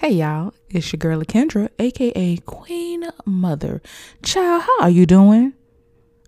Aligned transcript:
Hey 0.00 0.12
y'all, 0.12 0.54
it's 0.70 0.94
your 0.94 0.98
girl 0.98 1.20
Kendra, 1.24 1.68
aka 1.78 2.38
Queen 2.38 3.04
Mother. 3.26 3.82
Child, 4.22 4.62
how 4.62 4.80
are 4.80 4.88
you 4.88 5.04
doing? 5.04 5.52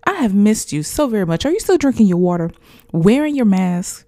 I 0.03 0.13
have 0.13 0.35
missed 0.35 0.71
you 0.71 0.83
so 0.83 1.07
very 1.07 1.25
much. 1.25 1.43
Are 1.43 1.49
you 1.49 1.59
still 1.59 1.79
drinking 1.79 2.05
your 2.05 2.19
water, 2.19 2.51
wearing 2.91 3.35
your 3.35 3.47
mask? 3.47 4.05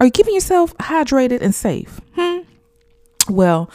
Are 0.00 0.06
you 0.06 0.12
keeping 0.12 0.32
yourself 0.32 0.74
hydrated 0.78 1.42
and 1.42 1.54
safe? 1.54 2.00
Hmm. 2.14 2.38
Well, 3.28 3.70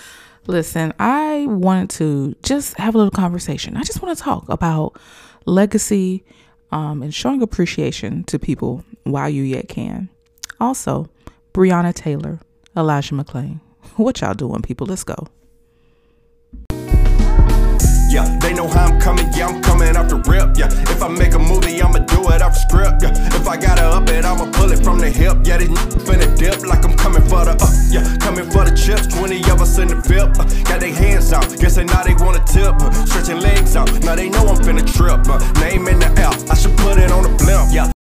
listen, 0.48 0.92
I 0.98 1.46
wanted 1.48 1.92
to 1.92 2.36
just 2.42 2.76
have 2.80 2.96
a 2.96 2.98
little 2.98 3.12
conversation. 3.12 3.78
I 3.78 3.84
just 3.84 4.02
want 4.02 4.18
to 4.18 4.24
talk 4.24 4.50
about 4.50 5.00
legacy 5.46 6.26
um, 6.72 7.04
and 7.04 7.14
showing 7.14 7.44
appreciation 7.44 8.24
to 8.24 8.40
people 8.40 8.84
while 9.04 9.30
you 9.30 9.44
yet 9.44 9.70
can. 9.70 10.10
Also, 10.60 11.12
Breonna 11.54 11.94
Taylor, 11.94 12.40
Elijah 12.76 13.14
McClain. 13.14 13.60
What 13.96 14.22
y'all 14.22 14.34
doing, 14.34 14.62
people? 14.62 14.88
Let's 14.88 15.04
go. 15.04 15.28
Yeah, 18.10 18.38
they 18.40 18.54
know 18.54 18.68
how 18.68 18.86
I'm 18.86 19.02
coming, 19.02 19.28
yeah, 19.36 19.48
I'm 19.48 19.62
coming 19.62 19.96
off 19.98 20.08
the 20.08 20.16
rip, 20.16 20.58
yeah. 20.58 20.72
If 20.90 21.04
I 21.04 21.10
make 21.10 21.34
a 21.34 21.40
movie, 21.40 21.82
I'ma 21.82 22.00
do 22.00 22.24
it 22.32 22.42
off 22.42 22.56
script, 22.56 23.04
yeah. 23.04 23.12
If 23.36 23.48
I 23.48 23.58
gotta 23.58 23.84
up 23.84 24.08
it, 24.10 24.24
I'ma 24.24 24.50
pull 24.52 24.72
it 24.72 24.82
from 24.82 25.00
the 25.00 25.10
hip, 25.10 25.40
yeah. 25.44 25.58
These 25.58 25.70
finna 26.08 26.26
dip 26.38 26.66
like 26.66 26.86
I'm 26.86 26.96
coming 26.96 27.22
for 27.24 27.44
the, 27.44 27.52
uh, 27.60 27.68
yeah. 27.92 28.18
Coming 28.18 28.50
for 28.50 28.64
the 28.64 28.72
chips, 28.72 29.08
20 29.14 29.44
of 29.52 29.62
us 29.62 29.78
in 29.78 29.90
the 29.90 29.96
VIP, 29.96 30.40
uh, 30.40 30.46
got 30.64 30.80
their 30.80 30.94
hands 30.94 31.34
out, 31.34 31.44
guess 31.60 31.76
they 31.76 31.84
now 31.84 32.02
they 32.02 32.14
wanna 32.14 32.44
tip, 32.48 32.80
uh, 32.80 32.92
stretching 33.06 33.42
legs 33.42 33.76
out, 33.76 33.92
now 34.04 34.16
they 34.16 34.30
know 34.30 34.48
I'm 34.48 34.56
finna 34.64 34.88
trip, 34.88 35.28
uh, 35.28 35.38
name 35.60 35.88
in 35.90 36.00
the 36.00 36.08
L, 36.22 36.34
I 36.50 36.56
should 36.56 36.78
put 36.78 36.98
it 36.98 37.12
on 37.12 37.24
the 37.24 37.30
blimp, 37.44 37.74
yeah. 37.74 37.92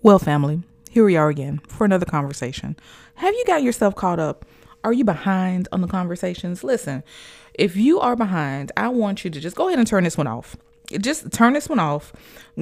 Well, 0.00 0.20
family, 0.20 0.62
here 0.96 1.04
we 1.04 1.14
are 1.14 1.28
again 1.28 1.60
for 1.68 1.84
another 1.84 2.06
conversation. 2.06 2.74
Have 3.16 3.34
you 3.34 3.44
got 3.46 3.62
yourself 3.62 3.94
caught 3.94 4.18
up? 4.18 4.46
Are 4.82 4.94
you 4.94 5.04
behind 5.04 5.68
on 5.70 5.82
the 5.82 5.86
conversations? 5.86 6.64
Listen, 6.64 7.04
if 7.52 7.76
you 7.76 8.00
are 8.00 8.16
behind, 8.16 8.72
I 8.78 8.88
want 8.88 9.22
you 9.22 9.30
to 9.30 9.38
just 9.38 9.56
go 9.56 9.66
ahead 9.68 9.78
and 9.78 9.86
turn 9.86 10.04
this 10.04 10.16
one 10.16 10.26
off. 10.26 10.56
Just 10.98 11.30
turn 11.32 11.52
this 11.52 11.68
one 11.68 11.80
off. 11.80 12.14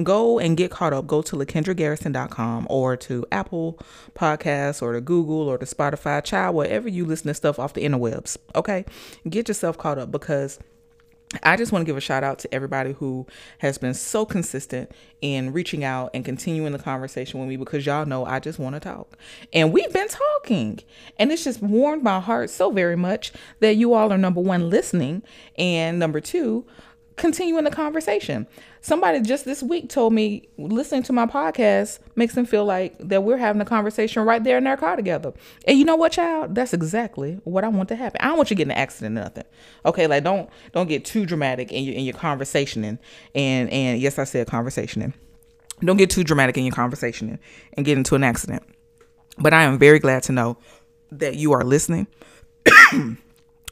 Go 0.03 0.37
and 0.37 0.57
get 0.57 0.69
caught 0.69 0.91
up. 0.91 1.07
Go 1.07 1.21
to 1.21 1.37
lakendragarrison.com 1.37 2.67
or 2.69 2.97
to 2.97 3.25
Apple 3.31 3.79
Podcasts 4.15 4.81
or 4.81 4.91
to 4.91 4.99
Google 4.99 5.47
or 5.47 5.57
to 5.57 5.65
Spotify, 5.65 6.21
child, 6.21 6.57
wherever 6.57 6.89
you 6.89 7.05
listen 7.05 7.29
to 7.29 7.33
stuff 7.33 7.57
off 7.57 7.73
the 7.73 7.85
interwebs. 7.85 8.35
Okay? 8.53 8.83
Get 9.29 9.47
yourself 9.47 9.77
caught 9.77 9.97
up 9.97 10.11
because 10.11 10.59
I 11.43 11.55
just 11.55 11.71
want 11.71 11.81
to 11.83 11.85
give 11.85 11.97
a 11.97 12.01
shout 12.01 12.23
out 12.23 12.39
to 12.39 12.53
everybody 12.53 12.93
who 12.93 13.25
has 13.59 13.77
been 13.77 13.93
so 13.93 14.25
consistent 14.25 14.91
in 15.21 15.53
reaching 15.53 15.83
out 15.83 16.11
and 16.13 16.23
continuing 16.23 16.71
the 16.71 16.79
conversation 16.79 17.39
with 17.39 17.49
me 17.49 17.57
because 17.57 17.85
y'all 17.85 18.05
know 18.05 18.25
I 18.25 18.39
just 18.39 18.59
want 18.59 18.75
to 18.75 18.79
talk. 18.79 19.17
And 19.53 19.73
we've 19.73 19.91
been 19.91 20.07
talking. 20.07 20.79
And 21.17 21.31
it's 21.31 21.43
just 21.43 21.61
warmed 21.61 22.03
my 22.03 22.19
heart 22.19 22.49
so 22.49 22.71
very 22.71 22.95
much 22.95 23.33
that 23.59 23.75
you 23.75 23.93
all 23.93 24.11
are 24.11 24.17
number 24.17 24.41
one, 24.41 24.69
listening, 24.69 25.23
and 25.57 25.99
number 25.99 26.19
two, 26.19 26.65
continuing 27.15 27.63
the 27.63 27.71
conversation. 27.71 28.47
Somebody 28.81 29.21
just 29.21 29.45
this 29.45 29.63
week 29.63 29.89
told 29.89 30.13
me 30.13 30.47
listening 30.57 31.03
to 31.03 31.13
my 31.13 31.25
podcast 31.25 31.99
makes 32.15 32.35
them 32.35 32.45
feel 32.45 32.65
like 32.65 32.97
that 32.99 33.23
we're 33.23 33.37
having 33.37 33.61
a 33.61 33.65
conversation 33.65 34.23
right 34.23 34.43
there 34.43 34.57
in 34.57 34.63
their 34.63 34.77
car 34.77 34.95
together. 34.95 35.33
And 35.65 35.77
you 35.77 35.85
know 35.85 35.95
what, 35.95 36.11
child? 36.11 36.55
That's 36.55 36.73
exactly 36.73 37.39
what 37.43 37.63
I 37.63 37.69
want 37.69 37.89
to 37.89 37.95
happen. 37.95 38.19
I 38.21 38.27
don't 38.27 38.37
want 38.37 38.49
you 38.49 38.55
to 38.55 38.57
get 38.57 38.67
in 38.67 38.71
an 38.71 38.77
accident 38.77 39.17
or 39.17 39.21
nothing. 39.21 39.45
Okay, 39.85 40.07
like 40.07 40.23
don't 40.23 40.49
don't 40.71 40.87
get 40.87 41.05
too 41.05 41.25
dramatic 41.25 41.71
in 41.71 41.83
your 41.83 41.95
in 41.95 42.03
your 42.03 42.15
conversationing. 42.15 42.99
And 43.33 43.69
and 43.69 43.99
yes, 43.99 44.19
I 44.19 44.25
said 44.25 44.47
conversationing. 44.47 45.13
Don't 45.81 45.97
get 45.97 46.09
too 46.09 46.23
dramatic 46.23 46.57
in 46.57 46.65
your 46.65 46.73
conversation 46.73 47.39
and 47.73 47.85
get 47.85 47.97
into 47.97 48.15
an 48.15 48.23
accident. 48.23 48.63
But 49.37 49.53
I 49.53 49.63
am 49.63 49.77
very 49.77 49.99
glad 49.99 50.23
to 50.23 50.31
know 50.31 50.57
that 51.11 51.35
you 51.35 51.51
are 51.53 51.63
listening. 51.63 52.07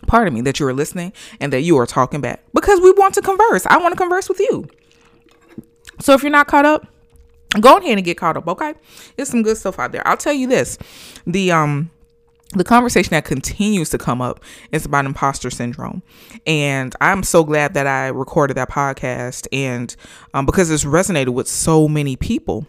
Pardon 0.07 0.33
me, 0.33 0.41
that 0.41 0.59
you 0.59 0.67
are 0.67 0.73
listening 0.73 1.13
and 1.39 1.51
that 1.53 1.61
you 1.61 1.77
are 1.77 1.85
talking 1.85 2.21
back 2.21 2.43
because 2.53 2.79
we 2.81 2.91
want 2.91 3.13
to 3.15 3.21
converse. 3.21 3.65
I 3.65 3.77
want 3.77 3.93
to 3.93 3.97
converse 3.97 4.29
with 4.29 4.39
you. 4.39 4.67
So 5.99 6.13
if 6.13 6.23
you're 6.23 6.31
not 6.31 6.47
caught 6.47 6.65
up, 6.65 6.87
go 7.59 7.77
ahead 7.77 7.97
and 7.97 8.03
get 8.03 8.17
caught 8.17 8.37
up, 8.37 8.47
okay? 8.47 8.73
There's 9.15 9.29
some 9.29 9.43
good 9.43 9.57
stuff 9.57 9.79
out 9.79 9.91
there. 9.91 10.05
I'll 10.07 10.17
tell 10.17 10.33
you 10.33 10.47
this. 10.47 10.77
The 11.25 11.51
um 11.51 11.91
the 12.55 12.63
conversation 12.63 13.11
that 13.11 13.25
continues 13.25 13.89
to 13.89 13.97
come 13.97 14.21
up 14.21 14.39
is 14.71 14.85
about 14.85 15.05
imposter 15.05 15.49
syndrome 15.49 16.03
and 16.45 16.95
i'm 17.01 17.23
so 17.23 17.43
glad 17.43 17.73
that 17.73 17.87
i 17.87 18.07
recorded 18.09 18.55
that 18.55 18.69
podcast 18.69 19.47
and 19.51 19.95
um, 20.35 20.45
because 20.45 20.69
it's 20.69 20.83
resonated 20.83 21.29
with 21.29 21.47
so 21.47 21.87
many 21.87 22.15
people 22.15 22.67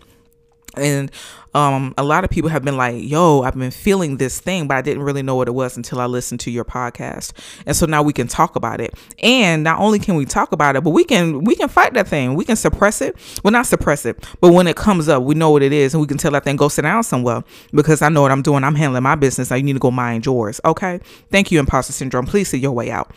and 0.76 1.10
um, 1.54 1.94
a 1.96 2.02
lot 2.02 2.24
of 2.24 2.30
people 2.30 2.50
have 2.50 2.64
been 2.64 2.76
like, 2.76 2.96
yo, 2.98 3.42
I've 3.42 3.54
been 3.54 3.70
feeling 3.70 4.16
this 4.16 4.40
thing, 4.40 4.66
but 4.66 4.76
I 4.76 4.82
didn't 4.82 5.04
really 5.04 5.22
know 5.22 5.36
what 5.36 5.46
it 5.46 5.52
was 5.52 5.76
until 5.76 6.00
I 6.00 6.06
listened 6.06 6.40
to 6.40 6.50
your 6.50 6.64
podcast. 6.64 7.32
And 7.64 7.76
so 7.76 7.86
now 7.86 8.02
we 8.02 8.12
can 8.12 8.26
talk 8.26 8.56
about 8.56 8.80
it. 8.80 8.94
And 9.20 9.62
not 9.62 9.78
only 9.78 10.00
can 10.00 10.16
we 10.16 10.24
talk 10.24 10.50
about 10.50 10.74
it, 10.74 10.82
but 10.82 10.90
we 10.90 11.04
can 11.04 11.44
we 11.44 11.54
can 11.54 11.68
fight 11.68 11.94
that 11.94 12.08
thing. 12.08 12.34
We 12.34 12.44
can 12.44 12.56
suppress 12.56 13.00
it. 13.00 13.16
Well, 13.42 13.52
not 13.52 13.66
suppress 13.66 14.04
it, 14.04 14.22
but 14.40 14.52
when 14.52 14.66
it 14.66 14.76
comes 14.76 15.08
up, 15.08 15.22
we 15.22 15.34
know 15.34 15.50
what 15.50 15.62
it 15.62 15.72
is 15.72 15.94
and 15.94 16.00
we 16.00 16.06
can 16.06 16.18
tell 16.18 16.32
that 16.32 16.44
thing 16.44 16.56
go 16.56 16.68
sit 16.68 16.82
down 16.82 17.04
somewhere 17.04 17.44
because 17.72 18.02
I 18.02 18.08
know 18.08 18.22
what 18.22 18.32
I'm 18.32 18.42
doing. 18.42 18.64
I'm 18.64 18.74
handling 18.74 19.02
my 19.04 19.14
business. 19.14 19.50
Now 19.50 19.56
you 19.56 19.62
need 19.62 19.74
to 19.74 19.78
go 19.78 19.90
mind 19.90 20.26
yours. 20.26 20.60
Okay. 20.64 21.00
Thank 21.30 21.52
you, 21.52 21.60
imposter 21.60 21.92
syndrome. 21.92 22.26
Please 22.26 22.48
see 22.48 22.58
your 22.58 22.72
way 22.72 22.90
out. 22.90 23.12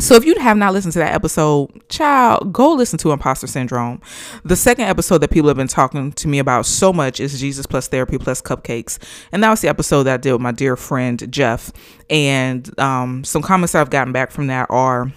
So 0.00 0.16
if 0.16 0.24
you 0.24 0.34
have 0.40 0.56
not 0.56 0.72
listened 0.72 0.92
to 0.94 0.98
that 0.98 1.14
episode, 1.14 1.70
child, 1.88 2.52
go 2.52 2.72
listen 2.72 2.98
to 2.98 3.12
Imposter 3.12 3.46
Syndrome. 3.46 4.00
The 4.44 4.56
second 4.56 4.86
episode 4.86 5.18
that 5.18 5.30
people 5.30 5.48
have 5.48 5.56
been 5.56 5.68
talking 5.68 6.12
to 6.12 6.28
me 6.28 6.40
about 6.40 6.66
so 6.66 6.92
much 6.92 7.20
is 7.20 7.38
Jesus 7.38 7.64
plus 7.64 7.86
therapy 7.86 8.18
plus 8.18 8.42
cupcakes. 8.42 8.98
And 9.30 9.42
that 9.44 9.50
was 9.50 9.60
the 9.60 9.68
episode 9.68 10.04
that 10.04 10.14
I 10.14 10.16
did 10.16 10.32
with 10.32 10.40
my 10.40 10.52
dear 10.52 10.76
friend 10.76 11.30
Jeff. 11.32 11.70
And 12.10 12.76
um, 12.80 13.22
some 13.22 13.42
comments 13.42 13.74
I've 13.74 13.90
gotten 13.90 14.12
back 14.12 14.32
from 14.32 14.48
that 14.48 14.66
are 14.68 15.12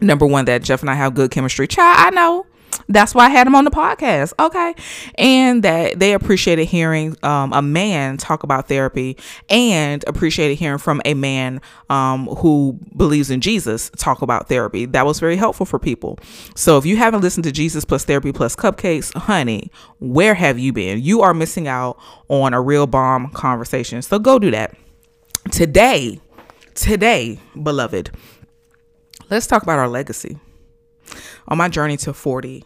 number 0.00 0.26
one, 0.26 0.44
that 0.44 0.62
Jeff 0.62 0.80
and 0.80 0.90
I 0.90 0.94
have 0.94 1.14
good 1.14 1.32
chemistry. 1.32 1.66
Child, 1.66 1.96
I 1.98 2.10
know 2.10 2.46
that's 2.88 3.14
why 3.14 3.26
I 3.26 3.28
had 3.28 3.46
him 3.46 3.54
on 3.54 3.64
the 3.64 3.70
podcast. 3.70 4.32
Okay. 4.38 4.74
And 5.16 5.62
that 5.62 5.98
they 5.98 6.12
appreciated 6.12 6.66
hearing 6.66 7.16
um, 7.22 7.52
a 7.52 7.62
man 7.62 8.16
talk 8.16 8.42
about 8.42 8.68
therapy 8.68 9.16
and 9.48 10.04
appreciated 10.06 10.56
hearing 10.56 10.78
from 10.78 11.00
a 11.04 11.14
man 11.14 11.60
um, 11.90 12.26
who 12.26 12.78
believes 12.96 13.30
in 13.30 13.40
Jesus 13.40 13.90
talk 13.96 14.22
about 14.22 14.48
therapy. 14.48 14.86
That 14.86 15.06
was 15.06 15.20
very 15.20 15.36
helpful 15.36 15.66
for 15.66 15.78
people. 15.78 16.18
So 16.54 16.78
if 16.78 16.86
you 16.86 16.96
haven't 16.96 17.22
listened 17.22 17.44
to 17.44 17.52
Jesus 17.52 17.84
plus 17.84 18.04
therapy 18.04 18.32
plus 18.32 18.56
cupcakes, 18.56 19.14
honey, 19.14 19.70
where 20.00 20.34
have 20.34 20.58
you 20.58 20.72
been? 20.72 21.00
You 21.00 21.22
are 21.22 21.34
missing 21.34 21.68
out 21.68 21.98
on 22.28 22.54
a 22.54 22.60
real 22.60 22.86
bomb 22.86 23.30
conversation. 23.30 24.02
So 24.02 24.18
go 24.18 24.38
do 24.38 24.50
that. 24.50 24.76
Today, 25.50 26.20
today, 26.74 27.38
beloved, 27.60 28.10
let's 29.30 29.46
talk 29.46 29.62
about 29.62 29.78
our 29.78 29.88
legacy 29.88 30.38
on 31.48 31.58
my 31.58 31.68
journey 31.68 31.96
to 31.98 32.12
40 32.12 32.64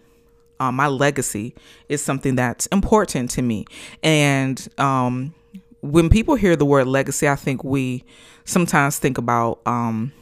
um, 0.61 0.75
my 0.75 0.89
legacy 0.89 1.55
is 1.89 2.03
something 2.03 2.34
that's 2.34 2.66
important 2.66 3.31
to 3.31 3.43
me. 3.43 3.65
And 4.03 4.66
um, 4.78 5.34
when 5.81 6.09
people 6.09 6.34
hear 6.34 6.56
the 6.56 6.65
word 6.65 6.87
legacy 6.87 7.28
i 7.28 7.37
think 7.37 7.62
we 7.62 8.05
sometimes 8.44 8.99
think 8.99 9.19
about 9.19 9.61
um, 9.66 10.12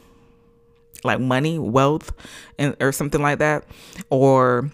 like 1.03 1.19
money 1.19 1.57
wealth 1.57 2.11
and 2.59 2.75
or 2.79 2.91
something 2.91 3.21
like 3.21 3.39
that. 3.39 3.65
Or 4.09 4.69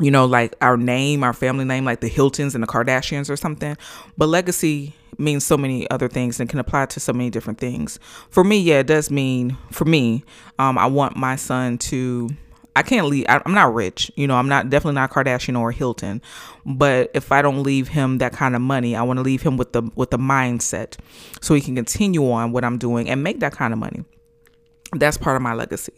you 0.00 0.10
know 0.10 0.24
like 0.24 0.54
our 0.62 0.78
name 0.78 1.22
our 1.22 1.34
family 1.34 1.64
name 1.66 1.84
like 1.84 2.00
the 2.00 2.08
hiltons 2.08 2.54
and 2.54 2.64
the 2.64 2.68
kardashians 2.68 3.30
or 3.30 3.36
something. 3.36 3.76
But 4.16 4.28
legacy 4.28 4.94
means 5.18 5.44
so 5.44 5.56
many 5.56 5.88
other 5.90 6.08
things 6.08 6.40
and 6.40 6.48
can 6.48 6.58
apply 6.58 6.86
to 6.86 7.00
so 7.00 7.12
many 7.12 7.28
different 7.28 7.58
things. 7.58 8.00
For 8.30 8.42
me 8.42 8.58
yeah 8.58 8.80
it 8.80 8.86
does 8.86 9.10
mean 9.10 9.56
for 9.70 9.84
me 9.84 10.24
um, 10.58 10.78
i 10.78 10.86
want 10.86 11.16
my 11.16 11.36
son 11.36 11.78
to 11.78 12.30
I 12.76 12.82
can't 12.82 13.06
leave. 13.06 13.26
I, 13.28 13.42
am 13.44 13.54
not 13.54 13.74
rich, 13.74 14.10
you 14.16 14.26
know. 14.26 14.36
I'm 14.36 14.48
not 14.48 14.70
definitely 14.70 14.94
not 14.94 15.10
Kardashian 15.10 15.58
or 15.58 15.72
Hilton, 15.72 16.22
but 16.64 17.10
if 17.14 17.32
I 17.32 17.42
don't 17.42 17.62
leave 17.62 17.88
him 17.88 18.18
that 18.18 18.32
kind 18.32 18.54
of 18.54 18.62
money, 18.62 18.94
I 18.94 19.02
want 19.02 19.18
to 19.18 19.22
leave 19.22 19.42
him 19.42 19.56
with 19.56 19.72
the 19.72 19.82
with 19.96 20.10
the 20.10 20.18
mindset, 20.18 20.96
so 21.40 21.54
he 21.54 21.60
can 21.60 21.74
continue 21.74 22.30
on 22.30 22.52
what 22.52 22.64
I'm 22.64 22.78
doing 22.78 23.08
and 23.08 23.22
make 23.22 23.40
that 23.40 23.52
kind 23.52 23.72
of 23.72 23.78
money. 23.78 24.04
That's 24.92 25.16
part 25.16 25.36
of 25.36 25.42
my 25.42 25.54
legacy. 25.54 25.92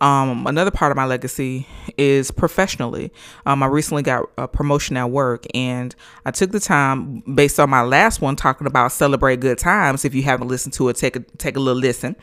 Um, 0.00 0.46
another 0.46 0.70
part 0.70 0.92
of 0.92 0.96
my 0.96 1.06
legacy 1.06 1.66
is 1.96 2.30
professionally. 2.30 3.12
Um, 3.46 3.64
I 3.64 3.66
recently 3.66 4.04
got 4.04 4.30
a 4.38 4.46
promotion 4.46 4.96
at 4.96 5.10
work, 5.10 5.44
and 5.54 5.94
I 6.24 6.30
took 6.30 6.52
the 6.52 6.60
time 6.60 7.20
based 7.34 7.58
on 7.58 7.68
my 7.68 7.82
last 7.82 8.20
one 8.20 8.36
talking 8.36 8.68
about 8.68 8.92
celebrate 8.92 9.40
good 9.40 9.58
times. 9.58 10.04
If 10.04 10.14
you 10.14 10.22
haven't 10.22 10.48
listened 10.48 10.72
to 10.74 10.88
it, 10.88 10.96
take 10.96 11.16
a 11.16 11.20
take 11.38 11.56
a 11.56 11.60
little 11.60 11.80
listen. 11.80 12.14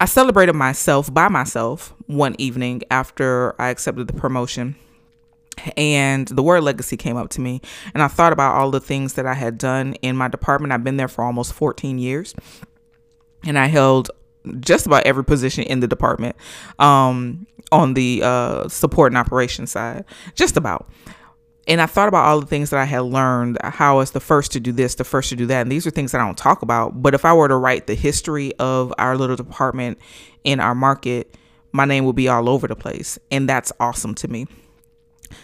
I 0.00 0.04
celebrated 0.04 0.54
myself 0.54 1.12
by 1.12 1.28
myself 1.28 1.94
one 2.06 2.34
evening 2.38 2.82
after 2.90 3.60
I 3.60 3.70
accepted 3.70 4.08
the 4.08 4.12
promotion. 4.12 4.76
And 5.76 6.28
the 6.28 6.42
word 6.42 6.64
legacy 6.64 6.98
came 6.98 7.16
up 7.16 7.30
to 7.30 7.40
me. 7.40 7.62
And 7.94 8.02
I 8.02 8.08
thought 8.08 8.32
about 8.32 8.54
all 8.54 8.70
the 8.70 8.80
things 8.80 9.14
that 9.14 9.26
I 9.26 9.32
had 9.32 9.56
done 9.56 9.94
in 10.02 10.14
my 10.16 10.28
department. 10.28 10.72
I've 10.72 10.84
been 10.84 10.98
there 10.98 11.08
for 11.08 11.24
almost 11.24 11.54
14 11.54 11.98
years. 11.98 12.34
And 13.44 13.58
I 13.58 13.66
held 13.66 14.10
just 14.60 14.86
about 14.86 15.04
every 15.04 15.24
position 15.24 15.64
in 15.64 15.80
the 15.80 15.88
department 15.88 16.36
um, 16.78 17.46
on 17.72 17.94
the 17.94 18.20
uh, 18.22 18.68
support 18.68 19.12
and 19.12 19.18
operations 19.18 19.70
side. 19.70 20.04
Just 20.34 20.58
about. 20.58 20.90
And 21.66 21.80
I 21.80 21.86
thought 21.86 22.08
about 22.08 22.26
all 22.26 22.40
the 22.40 22.46
things 22.46 22.70
that 22.70 22.78
I 22.78 22.84
had 22.84 23.00
learned, 23.00 23.58
how 23.62 23.94
I 23.94 23.96
was 23.98 24.12
the 24.12 24.20
first 24.20 24.52
to 24.52 24.60
do 24.60 24.72
this, 24.72 24.94
the 24.94 25.04
first 25.04 25.30
to 25.30 25.36
do 25.36 25.46
that. 25.46 25.62
And 25.62 25.72
these 25.72 25.86
are 25.86 25.90
things 25.90 26.12
that 26.12 26.20
I 26.20 26.24
don't 26.24 26.38
talk 26.38 26.62
about. 26.62 27.02
But 27.02 27.14
if 27.14 27.24
I 27.24 27.32
were 27.32 27.48
to 27.48 27.56
write 27.56 27.86
the 27.86 27.94
history 27.94 28.52
of 28.58 28.94
our 28.98 29.16
little 29.16 29.36
department 29.36 29.98
in 30.44 30.60
our 30.60 30.74
market, 30.74 31.36
my 31.72 31.84
name 31.84 32.04
would 32.04 32.16
be 32.16 32.28
all 32.28 32.48
over 32.48 32.68
the 32.68 32.76
place. 32.76 33.18
And 33.30 33.48
that's 33.48 33.72
awesome 33.80 34.14
to 34.16 34.28
me. 34.28 34.46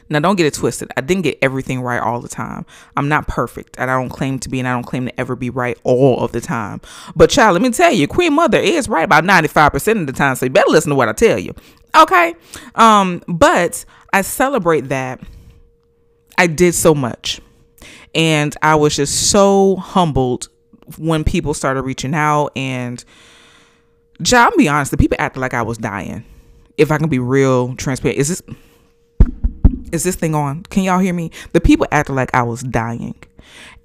Now, 0.08 0.20
don't 0.20 0.36
get 0.36 0.46
it 0.46 0.54
twisted. 0.54 0.92
I 0.96 1.00
didn't 1.00 1.22
get 1.22 1.38
everything 1.42 1.80
right 1.80 2.00
all 2.00 2.20
the 2.20 2.28
time. 2.28 2.66
I'm 2.96 3.08
not 3.08 3.26
perfect, 3.26 3.76
and 3.80 3.90
I 3.90 4.00
don't 4.00 4.10
claim 4.10 4.38
to 4.38 4.48
be, 4.48 4.60
and 4.60 4.68
I 4.68 4.74
don't 4.74 4.84
claim 4.84 5.06
to 5.06 5.20
ever 5.20 5.34
be 5.34 5.50
right 5.50 5.76
all 5.82 6.20
of 6.20 6.30
the 6.30 6.40
time. 6.40 6.80
But, 7.16 7.30
child, 7.30 7.54
let 7.54 7.62
me 7.62 7.70
tell 7.70 7.92
you, 7.92 8.06
Queen 8.06 8.32
Mother 8.32 8.60
is 8.60 8.88
right 8.88 9.02
about 9.02 9.24
95% 9.24 10.00
of 10.00 10.06
the 10.06 10.12
time, 10.12 10.36
so 10.36 10.46
you 10.46 10.50
better 10.50 10.70
listen 10.70 10.90
to 10.90 10.94
what 10.94 11.08
I 11.08 11.12
tell 11.14 11.36
you. 11.36 11.52
Okay? 11.96 12.34
Um, 12.76 13.22
but 13.26 13.84
I 14.12 14.22
celebrate 14.22 14.82
that 14.82 15.20
I 16.42 16.48
did 16.48 16.74
so 16.74 16.92
much. 16.92 17.40
And 18.16 18.56
I 18.62 18.74
was 18.74 18.96
just 18.96 19.30
so 19.30 19.76
humbled 19.76 20.48
when 20.98 21.22
people 21.22 21.54
started 21.54 21.82
reaching 21.82 22.16
out. 22.16 22.50
And, 22.56 23.02
I'll 24.32 24.56
be 24.56 24.68
honest, 24.68 24.90
the 24.90 24.96
people 24.96 25.16
acted 25.20 25.38
like 25.38 25.54
I 25.54 25.62
was 25.62 25.78
dying. 25.78 26.24
If 26.76 26.90
I 26.90 26.98
can 26.98 27.08
be 27.08 27.20
real 27.20 27.76
transparent, 27.76 28.18
is 28.18 28.28
this 28.28 28.42
is 29.92 30.02
this 30.02 30.16
thing 30.16 30.34
on? 30.34 30.64
Can 30.64 30.82
y'all 30.82 30.98
hear 30.98 31.14
me? 31.14 31.30
The 31.52 31.60
people 31.60 31.86
acted 31.92 32.16
like 32.16 32.34
I 32.34 32.42
was 32.42 32.62
dying. 32.62 33.14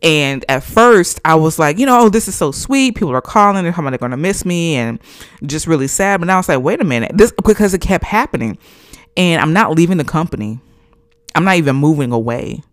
And 0.01 0.43
at 0.49 0.63
first, 0.63 1.19
I 1.25 1.35
was 1.35 1.59
like, 1.59 1.77
you 1.77 1.85
know, 1.85 2.05
oh, 2.05 2.09
this 2.09 2.27
is 2.27 2.33
so 2.33 2.51
sweet. 2.51 2.95
People 2.95 3.13
are 3.13 3.21
calling 3.21 3.65
and 3.65 3.75
how 3.75 3.85
am 3.85 3.93
I 3.93 3.97
going 3.97 4.11
to 4.11 4.17
miss 4.17 4.45
me? 4.45 4.75
And 4.75 4.99
just 5.45 5.67
really 5.67 5.87
sad. 5.87 6.21
But 6.21 6.27
now 6.27 6.35
I 6.35 6.39
was 6.39 6.49
like, 6.49 6.61
wait 6.61 6.81
a 6.81 6.85
minute. 6.85 7.11
This 7.13 7.33
because 7.43 7.75
it 7.75 7.81
kept 7.81 8.05
happening. 8.05 8.57
And 9.15 9.41
I'm 9.41 9.53
not 9.53 9.75
leaving 9.75 9.97
the 9.97 10.05
company. 10.05 10.59
I'm 11.37 11.45
not 11.45 11.55
even 11.55 11.75
moving 11.75 12.11
away. 12.11 12.63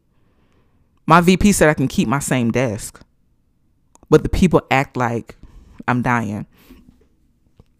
My 1.06 1.20
VP 1.20 1.52
said 1.52 1.68
I 1.68 1.74
can 1.74 1.86
keep 1.86 2.08
my 2.08 2.18
same 2.18 2.50
desk. 2.50 3.00
But 4.10 4.22
the 4.22 4.28
people 4.28 4.62
act 4.70 4.96
like 4.96 5.36
I'm 5.86 6.02
dying. 6.02 6.46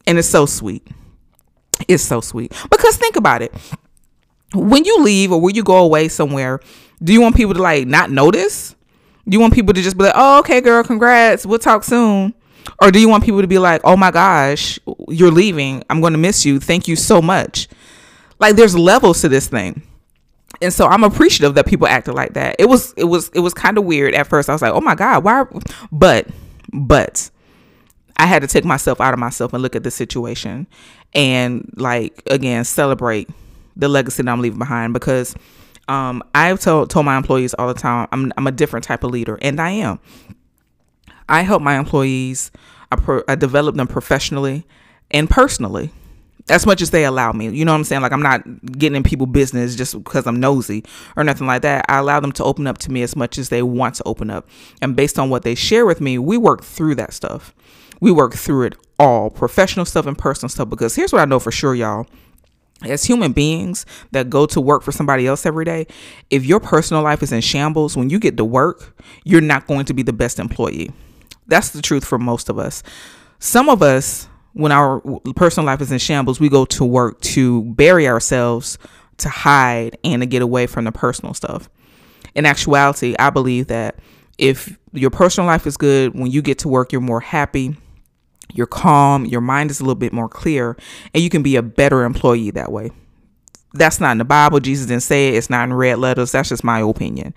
And 0.07 0.19
it's 0.19 0.29
so 0.29 0.47
sweet. 0.47 0.87
It's 1.89 2.03
so 2.03 2.21
sweet. 2.21 2.53
Because 2.71 2.97
think 2.97 3.17
about 3.17 3.43
it 3.43 3.53
when 4.55 4.85
you 4.85 5.03
leave 5.03 5.33
or 5.33 5.41
when 5.41 5.55
you 5.55 5.63
go 5.63 5.79
away 5.79 6.09
somewhere, 6.09 6.61
do 7.03 7.13
you 7.13 7.21
want 7.21 7.37
people 7.37 7.55
to 7.55 7.63
like 7.63 7.87
not 7.87 8.11
notice? 8.11 8.75
Do 9.29 9.35
you 9.35 9.41
want 9.41 9.55
people 9.55 9.75
to 9.75 9.83
just 9.83 9.97
be 9.97 10.05
like, 10.05 10.15
"Oh, 10.17 10.39
okay, 10.41 10.61
girl, 10.61 10.83
congrats. 10.85 11.47
We'll 11.47 11.59
talk 11.59 11.85
soon." 11.85 12.35
Or 12.81 12.91
do 12.91 12.99
you 12.99 13.09
want 13.09 13.25
people 13.25 13.41
to 13.41 13.47
be 13.47 13.59
like, 13.59 13.81
"Oh 13.85 13.97
my 13.97 14.11
gosh, 14.11 14.79
you're 15.09 15.31
leaving. 15.31 15.83
I'm 15.91 16.01
going 16.01 16.13
to 16.13 16.19
miss 16.19 16.45
you. 16.45 16.61
Thank 16.61 16.89
you 16.89 16.97
so 16.97 17.21
much." 17.21 17.69
Like 18.39 18.57
there's 18.57 18.77
levels 18.77 19.21
to 19.23 19.29
this 19.29 19.49
thing. 19.49 19.83
And 20.61 20.73
so 20.73 20.87
I'm 20.87 21.05
appreciative 21.05 21.55
that 21.55 21.67
people 21.67 21.87
acted 21.87 22.15
like 22.15 22.35
that. 22.35 22.57
It 22.59 22.69
was 22.69 22.93
it 22.97 23.05
was 23.05 23.29
it 23.31 23.41
was 23.41 23.55
kind 23.55 23.79
of 23.79 23.85
weird 23.85 24.15
at 24.15 24.27
first. 24.27 24.49
I 24.49 24.53
was 24.53 24.63
like, 24.63 24.73
"Oh 24.73 24.81
my 24.81 24.95
god, 24.95 25.25
why?" 25.25 25.45
But 25.93 26.29
but 26.73 27.31
I 28.17 28.27
had 28.27 28.43
to 28.43 28.49
take 28.49 28.65
myself 28.65 29.01
out 29.01 29.13
of 29.13 29.21
myself 29.21 29.53
and 29.53 29.63
look 29.63 29.77
at 29.77 29.83
the 29.83 29.91
situation 29.91 30.67
and 31.15 31.71
like 31.77 32.23
again 32.31 32.65
celebrate 32.65 33.29
the 33.77 33.89
legacy 33.89 34.23
that 34.23 34.31
I'm 34.31 34.41
leaving 34.41 34.59
behind 34.59 34.93
because 34.93 35.35
um, 35.89 36.23
I've 36.35 36.61
told 36.61 36.91
told 36.91 37.07
my 37.07 37.17
employees 37.17 37.55
all 37.55 37.69
the 37.69 37.75
time 37.75 38.09
I'm 38.13 38.33
I'm 38.37 38.47
a 38.47 38.53
different 38.53 38.85
type 38.85 39.05
of 39.05 39.11
leader, 39.11 39.39
and 39.43 39.61
I 39.61 39.71
am. 39.71 39.99
I 41.29 41.43
help 41.43 41.63
my 41.63 41.79
employees. 41.79 42.51
I, 42.93 42.97
pro, 42.97 43.23
I 43.27 43.35
develop 43.35 43.77
them 43.77 43.87
professionally 43.87 44.67
and 45.11 45.29
personally 45.29 45.91
as 46.49 46.67
much 46.67 46.83
as 46.83 46.91
they 46.91 47.05
allow 47.05 47.33
me. 47.33 47.49
You 47.49 47.65
know 47.65 47.73
what 47.73 47.79
I'm 47.79 47.85
saying? 47.85 48.03
Like 48.03 48.13
I'm 48.13 48.23
not 48.23 48.43
getting 48.73 48.97
in 48.97 49.03
people 49.03 49.27
business 49.27 49.75
just 49.77 49.95
because 49.95 50.27
I'm 50.27 50.41
nosy 50.41 50.85
or 51.17 51.25
nothing 51.25 51.47
like 51.47 51.63
that. 51.63 51.85
I 51.89 51.99
allow 51.99 52.21
them 52.21 52.33
to 52.33 52.45
open 52.45 52.67
up 52.67 52.79
to 52.79 52.93
me 52.93 53.03
as 53.03 53.17
much 53.17 53.39
as 53.39 53.49
they 53.49 53.63
want 53.63 53.95
to 53.97 54.05
open 54.05 54.31
up. 54.31 54.49
And 54.83 54.95
based 54.97 55.19
on 55.19 55.31
what 55.31 55.43
they 55.43 55.55
share 55.55 55.87
with 55.87 56.01
me, 56.01 56.19
we 56.19 56.37
work 56.37 56.63
through 56.63 56.97
that 56.97 57.13
stuff. 57.13 57.55
We 58.01 58.11
work 58.11 58.35
through 58.35 58.65
it 58.65 58.77
all, 58.99 59.31
professional 59.31 59.87
stuff 59.87 60.07
and 60.07 60.17
personal 60.17 60.49
stuff 60.49 60.69
because 60.69 60.95
here's 60.95 61.13
what 61.13 61.23
I 61.23 61.25
know 61.25 61.41
for 61.41 61.51
sure 61.51 61.75
y'all 61.75 62.07
as 62.83 63.05
human 63.05 63.33
beings 63.33 63.87
that 64.13 64.31
go 64.31 64.47
to 64.47 64.61
work 64.61 64.83
for 64.83 64.93
somebody 64.93 65.27
else 65.27 65.47
every 65.47 65.65
day, 65.65 65.87
if 66.31 66.45
your 66.45 66.61
personal 66.61 67.03
life 67.03 67.23
is 67.23 67.33
in 67.33 67.41
shambles, 67.41 67.97
when 67.97 68.11
you 68.11 68.19
get 68.19 68.37
to 68.37 68.45
work, 68.45 68.97
you're 69.25 69.41
not 69.41 69.67
going 69.67 69.85
to 69.87 69.95
be 69.95 70.03
the 70.03 70.13
best 70.13 70.39
employee. 70.39 70.91
That's 71.47 71.71
the 71.71 71.83
truth 71.83 72.05
for 72.05 72.19
most 72.19 72.49
of 72.49 72.59
us. 72.59 72.83
Some 73.39 73.69
of 73.69 73.83
us, 73.83 74.29
when 74.55 74.73
our 74.73 75.01
personal 75.37 75.67
life 75.67 75.81
is 75.81 75.93
in 75.93 75.99
shambles, 75.99 76.41
we 76.41 76.49
go 76.49 76.65
to 76.65 76.85
work 76.85 77.21
to 77.21 77.63
bury 77.75 78.09
ourselves, 78.09 78.79
to 79.19 79.29
hide, 79.29 79.99
and 80.03 80.23
to 80.23 80.27
get 80.27 80.43
away 80.43 80.67
from 80.67 80.85
the 80.85 80.93
personal 80.93 81.35
stuff. 81.35 81.69
In 82.35 82.47
actuality, 82.47 83.15
I 83.19 83.31
believe 83.31 83.67
that 83.67 83.99
if 84.39 84.77
your 84.93 85.11
personal 85.11 85.47
life 85.47 85.67
is 85.67 85.77
good, 85.77 86.15
when 86.15 86.31
you 86.31 86.43
get 86.43 86.59
to 86.61 86.69
work, 86.69 86.93
you're 86.93 87.01
more 87.01 87.21
happy, 87.21 87.77
you're 88.53 88.67
calm, 88.67 89.27
your 89.27 89.41
mind 89.41 89.71
is 89.71 89.81
a 89.81 89.83
little 89.83 89.95
bit 89.95 90.13
more 90.13 90.29
clear, 90.29 90.77
and 91.13 91.23
you 91.23 91.31
can 91.31 91.43
be 91.43 91.57
a 91.57 91.63
better 91.63 92.05
employee 92.05 92.51
that 92.53 92.73
way. 92.73 92.91
That's 93.73 94.01
not 94.01 94.13
in 94.13 94.19
the 94.19 94.25
Bible. 94.25 94.61
Jesus 94.61 94.87
didn't 94.87 95.03
say 95.03 95.29
it. 95.29 95.35
It's 95.35 95.51
not 95.51 95.65
in 95.65 95.75
red 95.75 95.99
letters. 95.99 96.33
That's 96.33 96.49
just 96.49 96.63
my 96.63 96.81
opinion. 96.81 97.35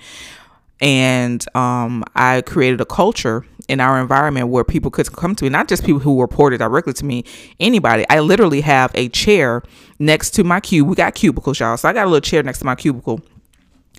And 0.79 1.43
um, 1.55 2.03
I 2.15 2.41
created 2.41 2.81
a 2.81 2.85
culture 2.85 3.45
in 3.67 3.79
our 3.79 3.99
environment 3.99 4.47
where 4.49 4.63
people 4.63 4.91
could 4.91 5.11
come 5.11 5.35
to 5.35 5.43
me, 5.43 5.49
not 5.49 5.67
just 5.67 5.83
people 5.83 5.99
who 5.99 6.21
reported 6.21 6.59
directly 6.59 6.93
to 6.93 7.05
me, 7.05 7.23
anybody. 7.59 8.05
I 8.09 8.19
literally 8.19 8.61
have 8.61 8.91
a 8.95 9.09
chair 9.09 9.63
next 9.99 10.31
to 10.31 10.43
my 10.43 10.59
cube. 10.59 10.87
We 10.87 10.95
got 10.95 11.15
cubicles, 11.15 11.59
y'all. 11.59 11.77
So 11.77 11.89
I 11.89 11.93
got 11.93 12.05
a 12.05 12.09
little 12.09 12.21
chair 12.21 12.43
next 12.43 12.59
to 12.59 12.65
my 12.65 12.75
cubicle 12.75 13.21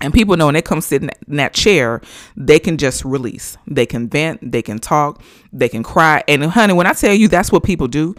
and 0.01 0.15
people 0.15 0.37
know 0.37 0.47
when 0.47 0.55
they 0.55 0.63
come 0.63 0.81
sit 0.81 1.03
in 1.03 1.11
that 1.29 1.55
chair, 1.55 2.01
they 2.37 2.59
can 2.59 2.79
just 2.79 3.05
release. 3.05 3.57
They 3.67 3.87
can 3.87 4.09
vent, 4.09 4.53
they 4.53 4.63
can 4.63 4.79
talk, 4.79 5.23
they 5.53 5.69
can 5.69 5.83
cry. 5.83 6.23
And 6.29 6.45
honey, 6.45 6.73
when 6.73 6.87
I 6.87 6.93
tell 6.93 7.15
you 7.15 7.29
that's 7.29 7.51
what 7.51 7.65
people 7.65 7.89
do, 7.89 8.15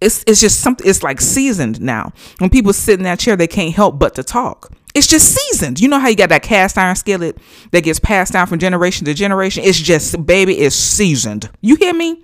it's 0.00 0.22
it's 0.26 0.40
just 0.40 0.60
something 0.60 0.86
it's 0.86 1.02
like 1.02 1.20
seasoned 1.20 1.80
now. 1.80 2.12
When 2.38 2.50
people 2.50 2.72
sit 2.72 2.98
in 2.98 3.04
that 3.04 3.18
chair, 3.18 3.36
they 3.36 3.46
can't 3.46 3.74
help 3.74 3.98
but 3.98 4.14
to 4.16 4.22
talk. 4.22 4.72
It's 4.94 5.08
just 5.08 5.34
seasoned. 5.34 5.80
You 5.80 5.88
know 5.88 5.98
how 5.98 6.08
you 6.08 6.14
got 6.14 6.28
that 6.28 6.42
cast 6.42 6.78
iron 6.78 6.94
skillet 6.94 7.36
that 7.72 7.82
gets 7.82 7.98
passed 7.98 8.32
down 8.32 8.46
from 8.46 8.60
generation 8.60 9.04
to 9.06 9.14
generation? 9.14 9.64
It's 9.64 9.78
just 9.78 10.24
baby, 10.24 10.58
it's 10.58 10.76
seasoned. 10.76 11.50
You 11.60 11.74
hear 11.76 11.92
me? 11.92 12.22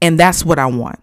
And 0.00 0.18
that's 0.18 0.44
what 0.44 0.58
I 0.58 0.66
want. 0.66 1.00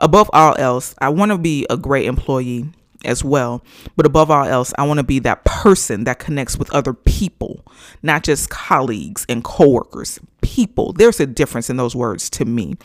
Above 0.00 0.28
all 0.32 0.56
else, 0.58 0.94
I 0.98 1.10
want 1.10 1.30
to 1.30 1.38
be 1.38 1.66
a 1.70 1.76
great 1.76 2.06
employee 2.06 2.70
as 3.04 3.22
well. 3.22 3.62
But 3.96 4.06
above 4.06 4.30
all 4.30 4.44
else, 4.44 4.72
I 4.76 4.86
want 4.86 4.98
to 4.98 5.04
be 5.04 5.20
that 5.20 5.44
person 5.44 6.04
that 6.04 6.18
connects 6.18 6.58
with 6.58 6.72
other 6.74 6.92
people, 6.92 7.64
not 8.02 8.24
just 8.24 8.50
colleagues 8.50 9.24
and 9.28 9.44
coworkers. 9.44 10.18
People. 10.42 10.92
There's 10.92 11.20
a 11.20 11.26
difference 11.26 11.70
in 11.70 11.76
those 11.76 11.94
words 11.94 12.28
to 12.30 12.44
me. 12.44 12.76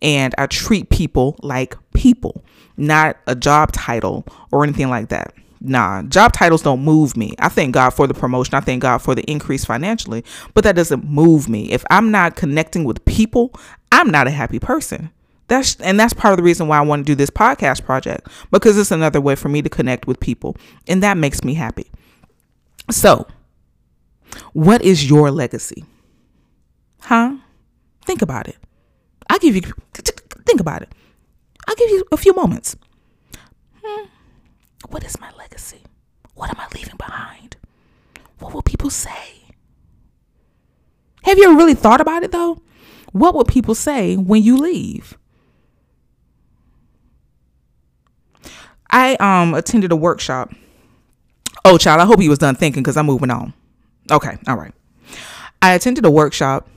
And 0.00 0.34
I 0.38 0.46
treat 0.46 0.88
people 0.90 1.36
like 1.42 1.74
people, 1.94 2.44
not 2.76 3.16
a 3.26 3.34
job 3.34 3.72
title 3.72 4.24
or 4.52 4.62
anything 4.62 4.88
like 4.88 5.08
that. 5.08 5.34
Nah, 5.60 6.02
job 6.02 6.32
titles 6.32 6.62
don't 6.62 6.82
move 6.84 7.16
me. 7.16 7.34
I 7.38 7.48
thank 7.48 7.74
God 7.74 7.90
for 7.90 8.06
the 8.06 8.14
promotion. 8.14 8.54
I 8.54 8.60
thank 8.60 8.82
God 8.82 8.98
for 8.98 9.14
the 9.14 9.22
increase 9.30 9.64
financially, 9.64 10.24
but 10.54 10.64
that 10.64 10.76
doesn't 10.76 11.04
move 11.04 11.48
me. 11.48 11.70
If 11.72 11.84
I'm 11.90 12.10
not 12.10 12.36
connecting 12.36 12.84
with 12.84 13.04
people, 13.04 13.52
I'm 13.90 14.10
not 14.10 14.26
a 14.26 14.30
happy 14.30 14.58
person. 14.58 15.10
That's 15.48 15.76
and 15.76 15.98
that's 15.98 16.12
part 16.12 16.32
of 16.32 16.36
the 16.36 16.42
reason 16.42 16.68
why 16.68 16.78
I 16.78 16.82
want 16.82 17.06
to 17.06 17.10
do 17.10 17.14
this 17.14 17.30
podcast 17.30 17.84
project 17.84 18.28
because 18.50 18.76
it's 18.76 18.90
another 18.90 19.20
way 19.20 19.34
for 19.34 19.48
me 19.48 19.62
to 19.62 19.70
connect 19.70 20.06
with 20.06 20.20
people 20.20 20.56
and 20.86 21.02
that 21.02 21.16
makes 21.16 21.42
me 21.42 21.54
happy. 21.54 21.90
So, 22.90 23.26
what 24.52 24.82
is 24.82 25.08
your 25.08 25.30
legacy? 25.30 25.84
Huh? 27.00 27.36
Think 28.04 28.20
about 28.20 28.46
it. 28.46 28.56
I'll 29.30 29.38
give 29.38 29.56
you 29.56 29.62
think 30.46 30.60
about 30.60 30.82
it. 30.82 30.92
I'll 31.66 31.76
give 31.76 31.90
you 31.90 32.04
a 32.12 32.16
few 32.16 32.34
moments. 32.34 32.76
Hmm. 33.82 34.04
What 34.88 35.04
is 35.04 35.20
my 35.20 35.30
legacy? 35.38 35.82
What 36.34 36.50
am 36.50 36.56
I 36.58 36.66
leaving 36.74 36.96
behind? 36.96 37.56
What 38.38 38.54
will 38.54 38.62
people 38.62 38.90
say? 38.90 39.54
Have 41.24 41.38
you 41.38 41.44
ever 41.44 41.56
really 41.56 41.74
thought 41.74 42.00
about 42.00 42.22
it 42.22 42.32
though? 42.32 42.62
What 43.12 43.34
will 43.34 43.44
people 43.44 43.74
say 43.74 44.16
when 44.16 44.42
you 44.42 44.56
leave? 44.56 45.18
I 48.90 49.14
um 49.16 49.54
attended 49.54 49.92
a 49.92 49.96
workshop. 49.96 50.52
Oh, 51.64 51.76
child, 51.76 52.00
I 52.00 52.06
hope 52.06 52.20
he 52.20 52.28
was 52.28 52.38
done 52.38 52.54
thinking 52.54 52.82
because 52.82 52.96
I'm 52.96 53.06
moving 53.06 53.30
on. 53.30 53.52
Okay, 54.10 54.38
all 54.46 54.56
right. 54.56 54.72
I 55.60 55.74
attended 55.74 56.04
a 56.06 56.10
workshop 56.10 56.68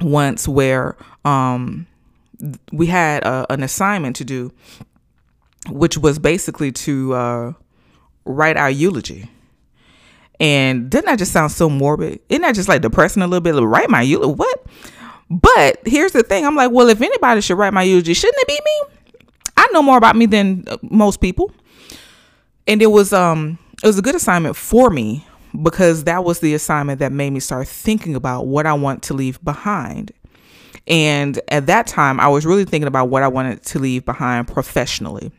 once 0.00 0.46
where 0.46 0.96
um 1.24 1.86
we 2.72 2.86
had 2.86 3.24
a, 3.24 3.50
an 3.50 3.62
assignment 3.62 4.16
to 4.16 4.24
do, 4.24 4.52
which 5.68 5.98
was 5.98 6.18
basically 6.18 6.72
to 6.72 7.14
uh, 7.14 7.52
write 8.24 8.56
our 8.56 8.70
eulogy. 8.70 9.30
And 10.38 10.90
didn't 10.90 11.06
that 11.06 11.18
just 11.18 11.32
sound 11.32 11.52
so 11.52 11.70
morbid? 11.70 12.20
Isn't 12.28 12.42
that 12.42 12.54
just 12.54 12.68
like 12.68 12.82
depressing 12.82 13.22
a 13.22 13.26
little 13.26 13.40
bit? 13.40 13.54
Like, 13.54 13.64
write 13.64 13.90
my 13.90 14.02
eulogy? 14.02 14.34
What? 14.34 14.66
But 15.30 15.78
here's 15.86 16.12
the 16.12 16.22
thing. 16.22 16.44
I'm 16.44 16.54
like, 16.54 16.70
well, 16.70 16.88
if 16.88 17.00
anybody 17.00 17.40
should 17.40 17.58
write 17.58 17.72
my 17.72 17.82
eulogy, 17.82 18.14
shouldn't 18.14 18.38
it 18.40 18.48
be 18.48 18.60
me? 18.64 19.12
I 19.56 19.66
know 19.72 19.82
more 19.82 19.96
about 19.96 20.14
me 20.14 20.26
than 20.26 20.64
uh, 20.68 20.76
most 20.82 21.20
people. 21.20 21.50
And 22.66 22.82
it 22.82 22.88
was 22.88 23.12
um 23.12 23.58
it 23.82 23.86
was 23.86 23.98
a 23.98 24.02
good 24.02 24.14
assignment 24.14 24.56
for 24.56 24.90
me, 24.90 25.26
because 25.62 26.04
that 26.04 26.24
was 26.24 26.40
the 26.40 26.54
assignment 26.54 26.98
that 26.98 27.12
made 27.12 27.30
me 27.30 27.40
start 27.40 27.66
thinking 27.66 28.14
about 28.14 28.46
what 28.46 28.66
I 28.66 28.74
want 28.74 29.02
to 29.04 29.14
leave 29.14 29.42
behind. 29.42 30.12
And 30.86 31.40
at 31.48 31.66
that 31.66 31.86
time, 31.86 32.20
I 32.20 32.28
was 32.28 32.44
really 32.44 32.64
thinking 32.64 32.86
about 32.86 33.08
what 33.08 33.22
I 33.22 33.28
wanted 33.28 33.62
to 33.64 33.78
leave 33.78 34.04
behind 34.04 34.48
professionally. 34.48 35.32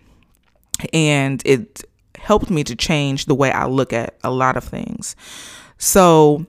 And 0.93 1.41
it 1.45 1.83
helped 2.17 2.49
me 2.49 2.63
to 2.65 2.75
change 2.75 3.25
the 3.25 3.35
way 3.35 3.51
I 3.51 3.65
look 3.67 3.93
at 3.93 4.17
a 4.23 4.31
lot 4.31 4.57
of 4.57 4.63
things. 4.63 5.15
So 5.77 6.45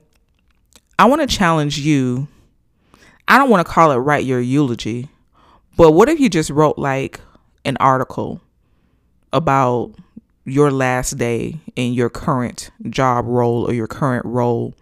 I 0.97 1.05
want 1.05 1.21
to 1.21 1.27
challenge 1.27 1.79
you. 1.79 2.27
I 3.27 3.37
don't 3.37 3.49
want 3.49 3.65
to 3.65 3.71
call 3.71 3.91
it 3.91 3.97
write 3.97 4.25
your 4.25 4.41
eulogy, 4.41 5.07
but 5.77 5.91
what 5.91 6.09
if 6.09 6.19
you 6.19 6.29
just 6.29 6.49
wrote 6.49 6.77
like 6.77 7.21
an 7.63 7.77
article 7.79 8.41
about 9.31 9.93
your 10.45 10.71
last 10.71 11.17
day 11.17 11.59
in 11.75 11.93
your 11.93 12.09
current 12.09 12.71
job 12.89 13.25
role 13.27 13.65
or 13.69 13.73
your 13.73 13.87
current 13.87 14.25
role? 14.25 14.73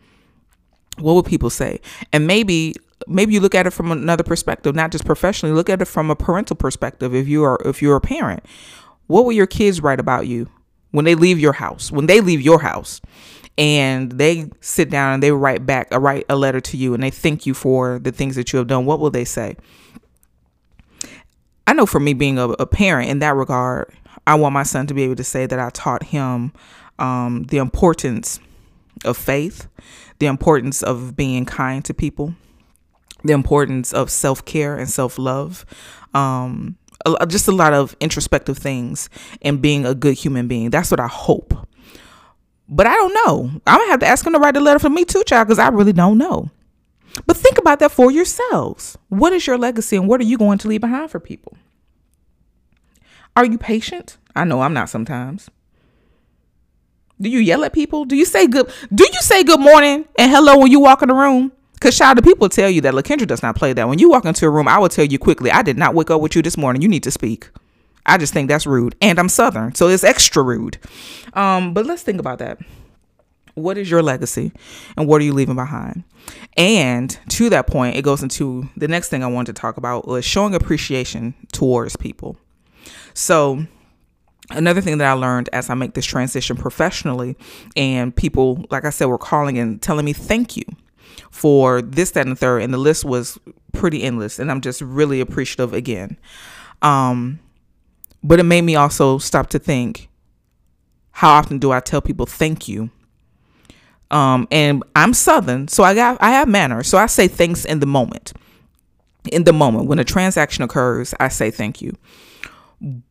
What 0.97 1.13
would 1.13 1.25
people 1.25 1.49
say? 1.49 1.81
And 2.13 2.25
maybe 2.25 2.73
maybe 3.05 3.33
you 3.33 3.39
look 3.39 3.53
at 3.53 3.67
it 3.67 3.71
from 3.71 3.91
another 3.91 4.23
perspective, 4.23 4.75
not 4.75 4.91
just 4.91 5.05
professionally, 5.05 5.53
look 5.53 5.69
at 5.69 5.81
it 5.81 5.85
from 5.85 6.09
a 6.09 6.15
parental 6.15 6.55
perspective 6.55 7.13
if 7.13 7.27
you 7.27 7.43
are 7.43 7.59
if 7.65 7.81
you're 7.81 7.97
a 7.97 8.01
parent. 8.01 8.43
What 9.07 9.25
will 9.25 9.31
your 9.31 9.47
kids 9.47 9.81
write 9.81 9.99
about 9.99 10.27
you 10.27 10.49
when 10.91 11.05
they 11.05 11.15
leave 11.15 11.39
your 11.39 11.53
house? 11.53 11.91
When 11.91 12.05
they 12.05 12.21
leave 12.21 12.41
your 12.41 12.59
house 12.59 13.01
and 13.57 14.11
they 14.11 14.49
sit 14.61 14.89
down 14.89 15.15
and 15.15 15.23
they 15.23 15.31
write 15.31 15.65
back 15.65 15.87
a 15.91 15.99
write 15.99 16.25
a 16.29 16.35
letter 16.35 16.61
to 16.61 16.77
you 16.77 16.93
and 16.93 17.01
they 17.01 17.09
thank 17.09 17.45
you 17.45 17.53
for 17.53 17.99
the 17.99 18.11
things 18.11 18.35
that 18.35 18.53
you 18.53 18.57
have 18.57 18.67
done, 18.67 18.85
what 18.85 18.99
will 18.99 19.09
they 19.09 19.25
say? 19.25 19.55
I 21.65 21.73
know 21.73 21.85
for 21.85 21.99
me 21.99 22.13
being 22.13 22.37
a, 22.37 22.49
a 22.49 22.65
parent 22.65 23.09
in 23.09 23.19
that 23.19 23.35
regard, 23.35 23.93
I 24.25 24.35
want 24.35 24.53
my 24.53 24.63
son 24.63 24.87
to 24.87 24.93
be 24.93 25.03
able 25.03 25.15
to 25.15 25.23
say 25.23 25.45
that 25.45 25.59
I 25.59 25.69
taught 25.69 26.03
him 26.03 26.53
um, 26.99 27.43
the 27.49 27.57
importance 27.57 28.39
of 29.05 29.17
faith, 29.17 29.67
the 30.19 30.25
importance 30.25 30.81
of 30.81 31.15
being 31.15 31.45
kind 31.45 31.83
to 31.85 31.93
people, 31.93 32.35
the 33.23 33.33
importance 33.33 33.93
of 33.93 34.09
self 34.09 34.45
care 34.45 34.77
and 34.77 34.89
self 34.89 35.17
love, 35.17 35.65
um, 36.13 36.77
just 37.27 37.47
a 37.47 37.51
lot 37.51 37.73
of 37.73 37.95
introspective 37.99 38.57
things 38.57 39.09
and 39.41 39.61
being 39.61 39.85
a 39.85 39.95
good 39.95 40.15
human 40.15 40.47
being. 40.47 40.69
That's 40.69 40.91
what 40.91 40.99
I 40.99 41.07
hope. 41.07 41.53
But 42.69 42.87
I 42.87 42.95
don't 42.95 43.13
know. 43.13 43.61
I'm 43.65 43.79
gonna 43.79 43.91
have 43.91 43.99
to 44.01 44.07
ask 44.07 44.25
him 44.25 44.33
to 44.33 44.39
write 44.39 44.57
a 44.57 44.59
letter 44.59 44.79
for 44.79 44.89
me 44.89 45.05
too, 45.05 45.23
child, 45.25 45.47
because 45.47 45.59
I 45.59 45.69
really 45.69 45.93
don't 45.93 46.17
know. 46.17 46.49
But 47.25 47.37
think 47.37 47.57
about 47.57 47.79
that 47.79 47.91
for 47.91 48.11
yourselves. 48.11 48.97
What 49.09 49.33
is 49.33 49.47
your 49.47 49.57
legacy 49.57 49.95
and 49.95 50.07
what 50.07 50.21
are 50.21 50.25
you 50.25 50.37
going 50.37 50.57
to 50.59 50.67
leave 50.67 50.81
behind 50.81 51.09
for 51.09 51.19
people? 51.19 51.57
Are 53.35 53.45
you 53.45 53.57
patient? 53.57 54.17
I 54.35 54.43
know 54.43 54.61
I'm 54.61 54.73
not 54.73 54.89
sometimes. 54.89 55.49
Do 57.19 57.29
you 57.29 57.39
yell 57.39 57.63
at 57.63 57.73
people? 57.73 58.05
Do 58.05 58.15
you 58.15 58.25
say 58.25 58.47
good 58.47 58.71
do 58.93 59.03
you 59.11 59.21
say 59.21 59.43
good 59.43 59.59
morning 59.59 60.05
and 60.19 60.31
hello 60.31 60.59
when 60.59 60.71
you 60.71 60.79
walk 60.79 61.01
in 61.01 61.07
the 61.07 61.15
room? 61.15 61.51
Cause 61.79 61.97
child, 61.97 62.17
the 62.17 62.23
people 62.23 62.49
tell 62.49 62.69
you 62.69 62.81
that 62.81 62.93
LaKendra 62.93 63.27
does 63.27 63.43
not 63.43 63.55
play 63.55 63.73
that. 63.73 63.87
When 63.87 63.99
you 63.99 64.09
walk 64.09 64.25
into 64.25 64.45
a 64.45 64.49
room, 64.49 64.67
I 64.67 64.79
will 64.79 64.89
tell 64.89 65.05
you 65.05 65.19
quickly, 65.19 65.51
I 65.51 65.61
did 65.61 65.77
not 65.77 65.93
wake 65.93 66.09
up 66.09 66.21
with 66.21 66.35
you 66.35 66.41
this 66.41 66.57
morning. 66.57 66.81
You 66.81 66.87
need 66.87 67.03
to 67.03 67.11
speak. 67.11 67.49
I 68.05 68.17
just 68.17 68.33
think 68.33 68.47
that's 68.47 68.65
rude. 68.65 68.95
And 69.01 69.19
I'm 69.19 69.29
Southern, 69.29 69.75
so 69.75 69.87
it's 69.87 70.03
extra 70.03 70.41
rude. 70.41 70.79
Um, 71.33 71.73
but 71.73 71.85
let's 71.85 72.01
think 72.01 72.19
about 72.19 72.39
that. 72.39 72.59
What 73.53 73.77
is 73.77 73.89
your 73.89 74.01
legacy 74.01 74.51
and 74.95 75.07
what 75.07 75.19
are 75.21 75.23
you 75.23 75.33
leaving 75.33 75.55
behind? 75.55 76.03
And 76.55 77.17
to 77.29 77.49
that 77.49 77.67
point, 77.67 77.95
it 77.95 78.03
goes 78.03 78.23
into 78.23 78.69
the 78.77 78.87
next 78.87 79.09
thing 79.09 79.23
I 79.23 79.27
wanted 79.27 79.55
to 79.55 79.61
talk 79.61 79.77
about 79.77 80.07
was 80.07 80.25
showing 80.25 80.55
appreciation 80.55 81.33
towards 81.51 81.95
people. 81.95 82.37
So 83.13 83.65
another 84.51 84.81
thing 84.81 84.99
that 84.99 85.07
I 85.07 85.13
learned 85.13 85.49
as 85.53 85.69
I 85.69 85.73
make 85.73 85.93
this 85.93 86.05
transition 86.05 86.55
professionally, 86.55 87.35
and 87.75 88.15
people, 88.15 88.65
like 88.69 88.85
I 88.85 88.89
said, 88.89 89.05
were 89.05 89.17
calling 89.17 89.57
and 89.57 89.81
telling 89.81 90.05
me 90.05 90.13
thank 90.13 90.55
you 90.55 90.63
for 91.31 91.81
this, 91.81 92.11
that, 92.11 92.21
and 92.21 92.31
the 92.31 92.39
third, 92.39 92.61
and 92.63 92.73
the 92.73 92.77
list 92.77 93.05
was 93.05 93.37
pretty 93.73 94.03
endless, 94.03 94.39
and 94.39 94.49
I'm 94.49 94.61
just 94.61 94.81
really 94.81 95.21
appreciative 95.21 95.73
again. 95.73 96.17
Um, 96.81 97.39
but 98.23 98.39
it 98.39 98.43
made 98.43 98.63
me 98.63 98.75
also 98.75 99.17
stop 99.17 99.49
to 99.49 99.59
think, 99.59 100.09
how 101.11 101.29
often 101.29 101.59
do 101.59 101.71
I 101.71 101.79
tell 101.79 102.01
people 102.01 102.25
thank 102.25 102.67
you? 102.67 102.89
Um, 104.09 104.47
and 104.51 104.83
I'm 104.95 105.13
Southern, 105.13 105.67
so 105.67 105.83
I 105.83 105.93
got 105.93 106.17
I 106.21 106.31
have 106.31 106.47
manners, 106.47 106.87
so 106.87 106.97
I 106.97 107.07
say 107.07 107.27
thanks 107.27 107.65
in 107.65 107.79
the 107.79 107.85
moment. 107.85 108.33
In 109.31 109.43
the 109.43 109.53
moment 109.53 109.87
when 109.87 109.99
a 109.99 110.05
transaction 110.05 110.63
occurs, 110.63 111.13
I 111.19 111.27
say 111.27 111.51
thank 111.51 111.81
you. 111.81 111.93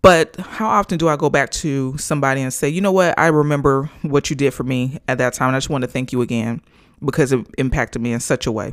But 0.00 0.37
how 0.37 0.69
often 0.69 0.97
do 0.97 1.09
I 1.09 1.17
go 1.17 1.29
back 1.29 1.50
to 1.50 1.99
somebody 1.99 2.41
and 2.41 2.55
say, 2.55 2.69
you 2.69 2.81
know 2.81 2.93
what, 2.93 3.19
I 3.19 3.26
remember 3.26 3.91
what 4.03 4.31
you 4.31 4.37
did 4.37 4.55
for 4.55 4.62
me 4.62 4.99
at 5.09 5.19
that 5.19 5.35
time, 5.35 5.49
and 5.49 5.57
I 5.57 5.59
just 5.59 5.69
want 5.69 5.83
to 5.83 5.88
thank 5.88 6.12
you 6.12 6.23
again 6.23 6.62
because 7.05 7.33
it 7.33 7.47
impacted 7.59 8.03
me 8.03 8.12
in 8.12 8.21
such 8.21 8.47
a 8.47 8.53
way. 8.53 8.73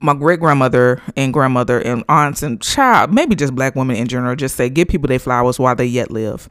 My 0.00 0.14
great 0.14 0.40
grandmother 0.40 1.00
and 1.16 1.32
grandmother 1.32 1.80
and 1.80 2.04
aunts 2.08 2.42
and 2.42 2.60
child, 2.60 3.14
maybe 3.14 3.34
just 3.34 3.54
black 3.54 3.74
women 3.74 3.96
in 3.96 4.08
general, 4.08 4.36
just 4.36 4.56
say 4.56 4.68
give 4.68 4.88
people 4.88 5.08
their 5.08 5.18
flowers 5.18 5.58
while 5.58 5.74
they 5.74 5.86
yet 5.86 6.10
live. 6.10 6.48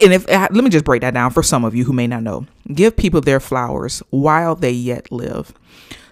And 0.00 0.12
if 0.12 0.28
let 0.28 0.52
me 0.52 0.68
just 0.68 0.84
break 0.84 1.00
that 1.00 1.14
down 1.14 1.30
for 1.30 1.42
some 1.42 1.64
of 1.64 1.74
you 1.74 1.84
who 1.84 1.92
may 1.92 2.06
not 2.06 2.22
know, 2.22 2.46
give 2.72 2.96
people 2.96 3.20
their 3.20 3.40
flowers 3.40 4.02
while 4.10 4.54
they 4.54 4.70
yet 4.70 5.10
live. 5.10 5.52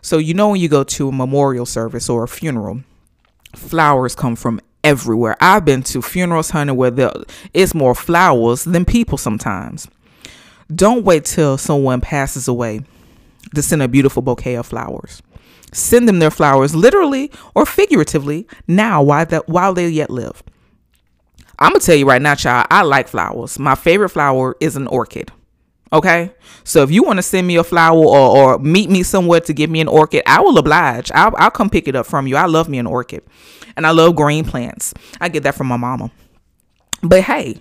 So 0.00 0.18
you 0.18 0.34
know 0.34 0.48
when 0.50 0.60
you 0.60 0.68
go 0.68 0.84
to 0.84 1.08
a 1.08 1.12
memorial 1.12 1.66
service 1.66 2.08
or 2.08 2.24
a 2.24 2.28
funeral, 2.28 2.80
flowers 3.54 4.14
come 4.14 4.36
from 4.36 4.60
everywhere. 4.82 5.36
I've 5.40 5.64
been 5.64 5.82
to 5.84 6.02
funerals, 6.02 6.50
honey, 6.50 6.72
where 6.72 6.92
it's 7.52 7.74
more 7.74 7.94
flowers 7.94 8.64
than 8.64 8.84
people 8.84 9.16
sometimes. 9.16 9.86
Don't 10.72 11.04
wait 11.04 11.24
till 11.24 11.58
someone 11.58 12.00
passes 12.00 12.48
away 12.48 12.80
to 13.54 13.62
send 13.62 13.82
a 13.82 13.88
beautiful 13.88 14.22
bouquet 14.22 14.54
of 14.54 14.66
flowers. 14.66 15.22
Send 15.72 16.08
them 16.08 16.20
their 16.20 16.30
flowers 16.30 16.74
literally 16.74 17.30
or 17.54 17.66
figuratively 17.66 18.46
now 18.66 19.02
while, 19.02 19.74
they 19.74 19.88
yet 19.88 20.10
live. 20.10 20.42
I'm 21.58 21.72
to 21.72 21.80
tell 21.80 21.96
you 21.96 22.06
right 22.06 22.22
now, 22.22 22.34
child, 22.34 22.66
I 22.70 22.82
like 22.82 23.08
flowers. 23.08 23.58
My 23.58 23.74
favorite 23.74 24.10
flower 24.10 24.56
is 24.60 24.76
an 24.76 24.86
orchid. 24.86 25.30
Okay. 25.92 26.32
So 26.64 26.82
if 26.82 26.90
you 26.90 27.04
want 27.04 27.18
to 27.18 27.22
send 27.22 27.46
me 27.46 27.56
a 27.56 27.64
flower 27.64 27.98
or, 27.98 28.36
or 28.36 28.58
meet 28.58 28.90
me 28.90 29.02
somewhere 29.02 29.40
to 29.40 29.52
give 29.52 29.70
me 29.70 29.80
an 29.80 29.88
orchid, 29.88 30.22
I 30.26 30.40
will 30.40 30.58
oblige. 30.58 31.10
I'll, 31.12 31.34
I'll 31.36 31.50
come 31.50 31.70
pick 31.70 31.86
it 31.86 31.94
up 31.94 32.06
from 32.06 32.26
you. 32.26 32.36
I 32.36 32.46
love 32.46 32.68
me 32.68 32.78
an 32.78 32.86
orchid 32.86 33.22
and 33.76 33.86
I 33.86 33.90
love 33.90 34.16
green 34.16 34.44
plants. 34.44 34.94
I 35.20 35.28
get 35.28 35.44
that 35.44 35.54
from 35.54 35.68
my 35.68 35.76
mama. 35.76 36.10
But 37.02 37.22
hey, 37.22 37.60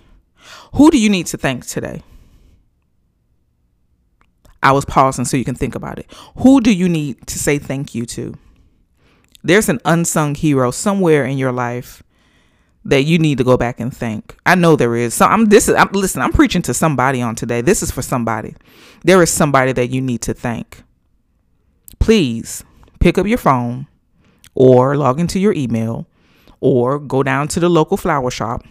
who 0.74 0.90
do 0.90 0.98
you 0.98 1.10
need 1.10 1.26
to 1.26 1.36
thank 1.36 1.66
today? 1.66 2.02
I 4.64 4.72
was 4.72 4.86
pausing 4.86 5.26
so 5.26 5.36
you 5.36 5.44
can 5.44 5.54
think 5.54 5.74
about 5.74 5.98
it. 5.98 6.10
Who 6.38 6.60
do 6.60 6.72
you 6.72 6.88
need 6.88 7.26
to 7.28 7.38
say 7.38 7.58
thank 7.58 7.94
you 7.94 8.06
to? 8.06 8.34
There's 9.42 9.68
an 9.68 9.78
unsung 9.84 10.34
hero 10.34 10.70
somewhere 10.70 11.26
in 11.26 11.36
your 11.36 11.52
life 11.52 12.02
that 12.86 13.04
you 13.04 13.18
need 13.18 13.38
to 13.38 13.44
go 13.44 13.58
back 13.58 13.78
and 13.78 13.94
thank. 13.94 14.36
I 14.46 14.54
know 14.54 14.74
there 14.74 14.96
is. 14.96 15.14
So 15.14 15.26
I'm 15.26 15.46
this 15.46 15.68
is 15.68 15.74
I'm 15.74 15.88
listen, 15.92 16.22
I'm 16.22 16.32
preaching 16.32 16.62
to 16.62 16.74
somebody 16.74 17.20
on 17.20 17.34
today. 17.34 17.60
This 17.60 17.82
is 17.82 17.90
for 17.90 18.02
somebody. 18.02 18.56
There 19.04 19.22
is 19.22 19.30
somebody 19.30 19.72
that 19.72 19.90
you 19.90 20.00
need 20.00 20.22
to 20.22 20.34
thank. 20.34 20.82
Please 21.98 22.64
pick 23.00 23.18
up 23.18 23.26
your 23.26 23.38
phone 23.38 23.86
or 24.54 24.96
log 24.96 25.20
into 25.20 25.38
your 25.38 25.52
email 25.52 26.06
or 26.60 26.98
go 26.98 27.22
down 27.22 27.48
to 27.48 27.60
the 27.60 27.68
local 27.68 27.98
flower 27.98 28.30
shop 28.30 28.64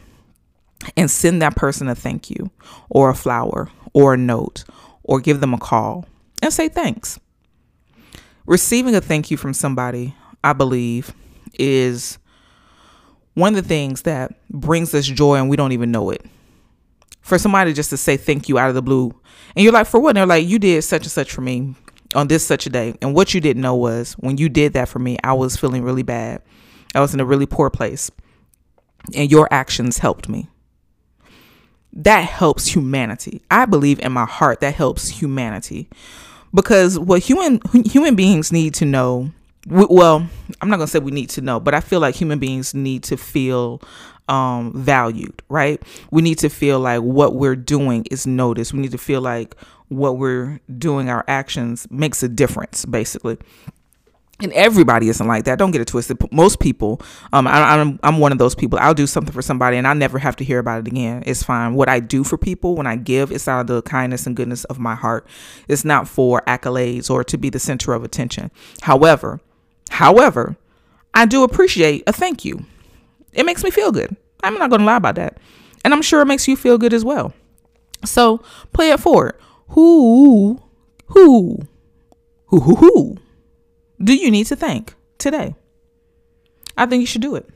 and 0.97 1.09
send 1.09 1.41
that 1.41 1.55
person 1.55 1.87
a 1.87 1.93
thank 1.93 2.31
you 2.31 2.49
or 2.89 3.09
a 3.09 3.15
flower 3.15 3.69
or 3.93 4.15
a 4.15 4.17
note 4.17 4.63
or 5.03 5.19
give 5.19 5.39
them 5.39 5.53
a 5.53 5.57
call 5.57 6.05
and 6.41 6.53
say 6.53 6.69
thanks. 6.69 7.19
Receiving 8.45 8.95
a 8.95 9.01
thank 9.01 9.31
you 9.31 9.37
from 9.37 9.53
somebody, 9.53 10.15
I 10.43 10.53
believe, 10.53 11.13
is 11.57 12.17
one 13.35 13.55
of 13.55 13.63
the 13.63 13.67
things 13.67 14.03
that 14.03 14.33
brings 14.49 14.93
us 14.93 15.05
joy 15.05 15.35
and 15.35 15.49
we 15.49 15.55
don't 15.55 15.71
even 15.71 15.91
know 15.91 16.09
it. 16.09 16.25
For 17.21 17.37
somebody 17.37 17.71
just 17.71 17.89
to 17.91 17.97
say 17.97 18.17
thank 18.17 18.49
you 18.49 18.57
out 18.57 18.67
of 18.67 18.75
the 18.75 18.81
blue, 18.81 19.13
and 19.55 19.63
you're 19.63 19.71
like, 19.71 19.87
for 19.87 19.99
what? 19.99 20.09
And 20.09 20.17
they're 20.17 20.25
like, 20.25 20.47
you 20.47 20.59
did 20.59 20.83
such 20.83 21.03
and 21.03 21.11
such 21.11 21.31
for 21.31 21.41
me 21.41 21.73
on 22.15 22.27
this 22.27 22.45
such 22.45 22.65
a 22.65 22.69
day. 22.69 22.95
And 23.01 23.15
what 23.15 23.33
you 23.33 23.39
didn't 23.39 23.61
know 23.61 23.75
was 23.75 24.13
when 24.13 24.37
you 24.37 24.49
did 24.49 24.73
that 24.73 24.89
for 24.89 24.99
me, 24.99 25.17
I 25.23 25.33
was 25.33 25.55
feeling 25.55 25.83
really 25.83 26.03
bad. 26.03 26.41
I 26.93 26.99
was 26.99 27.13
in 27.13 27.19
a 27.19 27.25
really 27.25 27.45
poor 27.45 27.69
place. 27.69 28.11
And 29.15 29.31
your 29.31 29.47
actions 29.51 29.97
helped 29.97 30.27
me 30.29 30.49
that 31.93 32.25
helps 32.25 32.67
humanity. 32.67 33.41
I 33.51 33.65
believe 33.65 33.99
in 33.99 34.11
my 34.11 34.25
heart 34.25 34.59
that 34.61 34.75
helps 34.75 35.09
humanity. 35.09 35.87
Because 36.53 36.99
what 36.99 37.21
human 37.21 37.59
human 37.85 38.15
beings 38.15 38.51
need 38.51 38.73
to 38.75 38.85
know, 38.85 39.31
well, 39.67 40.27
I'm 40.61 40.69
not 40.69 40.77
going 40.77 40.87
to 40.87 40.91
say 40.91 40.99
we 40.99 41.11
need 41.11 41.29
to 41.31 41.41
know, 41.41 41.59
but 41.59 41.73
I 41.73 41.79
feel 41.79 41.99
like 41.99 42.15
human 42.15 42.39
beings 42.39 42.73
need 42.73 43.03
to 43.03 43.17
feel 43.17 43.81
um 44.29 44.71
valued, 44.75 45.41
right? 45.49 45.81
We 46.11 46.21
need 46.21 46.39
to 46.39 46.49
feel 46.49 46.79
like 46.79 47.01
what 47.01 47.35
we're 47.35 47.55
doing 47.55 48.05
is 48.09 48.25
noticed. 48.25 48.73
We 48.73 48.79
need 48.79 48.91
to 48.91 48.97
feel 48.97 49.21
like 49.21 49.55
what 49.89 50.17
we're 50.17 50.59
doing 50.77 51.09
our 51.09 51.25
actions 51.27 51.87
makes 51.91 52.23
a 52.23 52.29
difference 52.29 52.85
basically. 52.85 53.37
And 54.43 54.53
everybody 54.53 55.09
isn't 55.09 55.25
like 55.25 55.45
that. 55.45 55.57
Don't 55.57 55.71
get 55.71 55.81
it 55.81 55.87
twisted. 55.87 56.17
Most 56.31 56.59
people, 56.59 57.01
um, 57.31 57.47
I, 57.47 57.73
am 57.73 57.79
I'm, 57.79 57.99
I'm 58.03 58.19
one 58.19 58.31
of 58.31 58.37
those 58.37 58.53
people. 58.53 58.77
I'll 58.79 58.93
do 58.93 59.07
something 59.07 59.33
for 59.33 59.41
somebody, 59.41 59.77
and 59.77 59.87
I 59.87 59.93
never 59.93 60.19
have 60.19 60.35
to 60.37 60.43
hear 60.43 60.59
about 60.59 60.81
it 60.81 60.87
again. 60.87 61.23
It's 61.25 61.41
fine. 61.41 61.73
What 61.75 61.89
I 61.89 61.99
do 61.99 62.23
for 62.23 62.37
people 62.37 62.75
when 62.75 62.85
I 62.85 62.97
give, 62.97 63.31
it's 63.31 63.47
out 63.47 63.61
of 63.61 63.67
the 63.67 63.81
kindness 63.81 64.27
and 64.27 64.35
goodness 64.35 64.65
of 64.65 64.79
my 64.79 64.95
heart. 64.95 65.25
It's 65.67 65.85
not 65.85 66.07
for 66.07 66.41
accolades 66.41 67.09
or 67.09 67.23
to 67.23 67.37
be 67.37 67.49
the 67.49 67.59
center 67.59 67.93
of 67.93 68.03
attention. 68.03 68.51
However, 68.81 69.39
however, 69.89 70.57
I 71.13 71.25
do 71.25 71.43
appreciate 71.43 72.03
a 72.05 72.13
thank 72.13 72.43
you. 72.43 72.65
It 73.31 73.45
makes 73.45 73.63
me 73.63 73.71
feel 73.71 73.91
good. 73.91 74.15
I'm 74.43 74.55
not 74.55 74.69
going 74.69 74.81
to 74.81 74.85
lie 74.85 74.97
about 74.97 75.15
that, 75.15 75.37
and 75.85 75.93
I'm 75.93 76.01
sure 76.01 76.21
it 76.21 76.25
makes 76.25 76.47
you 76.47 76.57
feel 76.57 76.77
good 76.77 76.93
as 76.93 77.05
well. 77.05 77.33
So 78.03 78.39
play 78.73 78.91
it 78.91 78.99
forward. 78.99 79.39
Who, 79.69 80.61
who, 81.07 81.67
who, 82.47 82.59
who, 82.59 82.75
who 82.75 83.17
do 84.03 84.15
you 84.15 84.29
need 84.31 84.45
to 84.47 84.55
thank 84.55 84.95
today? 85.17 85.55
I 86.77 86.85
think 86.85 87.01
you 87.01 87.07
should 87.07 87.21
do 87.21 87.35
it. 87.35 87.47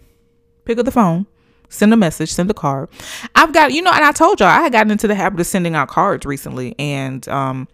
Pick 0.65 0.77
up 0.77 0.85
the 0.85 0.91
phone, 0.91 1.25
send 1.69 1.93
a 1.93 1.97
message, 1.97 2.31
send 2.31 2.49
a 2.51 2.53
card. 2.53 2.89
I've 3.35 3.53
got, 3.53 3.73
you 3.73 3.81
know, 3.81 3.91
and 3.91 4.03
I 4.03 4.11
told 4.11 4.39
y'all 4.39 4.49
I 4.49 4.61
had 4.61 4.71
gotten 4.71 4.91
into 4.91 5.07
the 5.07 5.15
habit 5.15 5.39
of 5.39 5.47
sending 5.47 5.75
out 5.75 5.87
cards 5.87 6.25
recently, 6.25 6.75
and 6.77 7.27
um, 7.27 7.67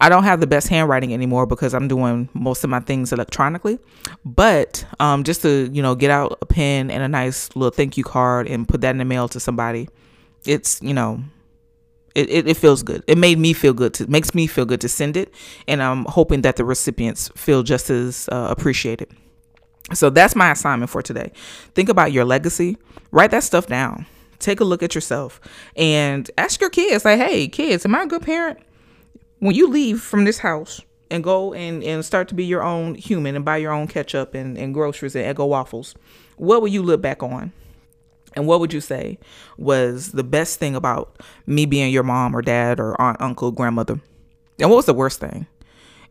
I 0.00 0.08
don't 0.08 0.24
have 0.24 0.40
the 0.40 0.46
best 0.46 0.68
handwriting 0.68 1.12
anymore 1.12 1.46
because 1.46 1.74
I'm 1.74 1.88
doing 1.88 2.28
most 2.34 2.62
of 2.64 2.70
my 2.70 2.80
things 2.80 3.12
electronically. 3.12 3.78
But 4.24 4.84
um, 5.00 5.24
just 5.24 5.42
to, 5.42 5.68
you 5.72 5.82
know, 5.82 5.94
get 5.94 6.10
out 6.10 6.38
a 6.40 6.46
pen 6.46 6.90
and 6.90 7.02
a 7.02 7.08
nice 7.08 7.54
little 7.56 7.70
thank 7.72 7.96
you 7.96 8.04
card 8.04 8.46
and 8.46 8.68
put 8.68 8.80
that 8.82 8.90
in 8.90 8.98
the 8.98 9.04
mail 9.04 9.28
to 9.28 9.40
somebody, 9.40 9.88
it's, 10.44 10.80
you 10.82 10.94
know, 10.94 11.22
it, 12.18 12.30
it, 12.30 12.48
it, 12.48 12.56
feels 12.56 12.82
good. 12.82 13.04
It 13.06 13.16
made 13.16 13.38
me 13.38 13.52
feel 13.52 13.72
good. 13.72 13.94
To, 13.94 14.10
makes 14.10 14.34
me 14.34 14.48
feel 14.48 14.64
good 14.64 14.80
to 14.80 14.88
send 14.88 15.16
it, 15.16 15.32
and 15.68 15.80
I'm 15.80 16.04
hoping 16.06 16.42
that 16.42 16.56
the 16.56 16.64
recipients 16.64 17.28
feel 17.36 17.62
just 17.62 17.90
as 17.90 18.28
uh, 18.32 18.48
appreciated. 18.50 19.08
So 19.94 20.10
that's 20.10 20.34
my 20.34 20.50
assignment 20.50 20.90
for 20.90 21.00
today. 21.00 21.32
Think 21.74 21.88
about 21.88 22.12
your 22.12 22.24
legacy. 22.24 22.76
Write 23.12 23.30
that 23.30 23.44
stuff 23.44 23.68
down. 23.68 24.06
Take 24.40 24.60
a 24.60 24.64
look 24.64 24.82
at 24.82 24.94
yourself 24.94 25.40
and 25.76 26.30
ask 26.36 26.60
your 26.60 26.70
kids, 26.70 27.04
like, 27.04 27.18
"Hey, 27.18 27.46
kids, 27.46 27.84
am 27.84 27.94
I 27.94 28.02
a 28.02 28.06
good 28.06 28.22
parent?" 28.22 28.58
When 29.38 29.54
you 29.54 29.68
leave 29.68 30.02
from 30.02 30.24
this 30.24 30.38
house 30.38 30.80
and 31.10 31.22
go 31.22 31.54
and, 31.54 31.84
and 31.84 32.04
start 32.04 32.26
to 32.28 32.34
be 32.34 32.44
your 32.44 32.64
own 32.64 32.96
human 32.96 33.36
and 33.36 33.44
buy 33.44 33.58
your 33.58 33.72
own 33.72 33.86
ketchup 33.86 34.34
and, 34.34 34.58
and 34.58 34.74
groceries 34.74 35.14
and 35.14 35.24
Eggo 35.24 35.48
waffles, 35.48 35.94
what 36.36 36.60
will 36.60 36.68
you 36.68 36.82
look 36.82 37.00
back 37.00 37.22
on? 37.22 37.52
And 38.38 38.46
what 38.46 38.60
would 38.60 38.72
you 38.72 38.80
say 38.80 39.18
was 39.56 40.12
the 40.12 40.22
best 40.22 40.60
thing 40.60 40.76
about 40.76 41.20
me 41.44 41.66
being 41.66 41.92
your 41.92 42.04
mom 42.04 42.36
or 42.36 42.40
dad 42.40 42.78
or 42.78 42.98
aunt, 43.00 43.20
uncle, 43.20 43.50
grandmother? 43.50 44.00
And 44.60 44.70
what 44.70 44.76
was 44.76 44.86
the 44.86 44.94
worst 44.94 45.18
thing? 45.18 45.48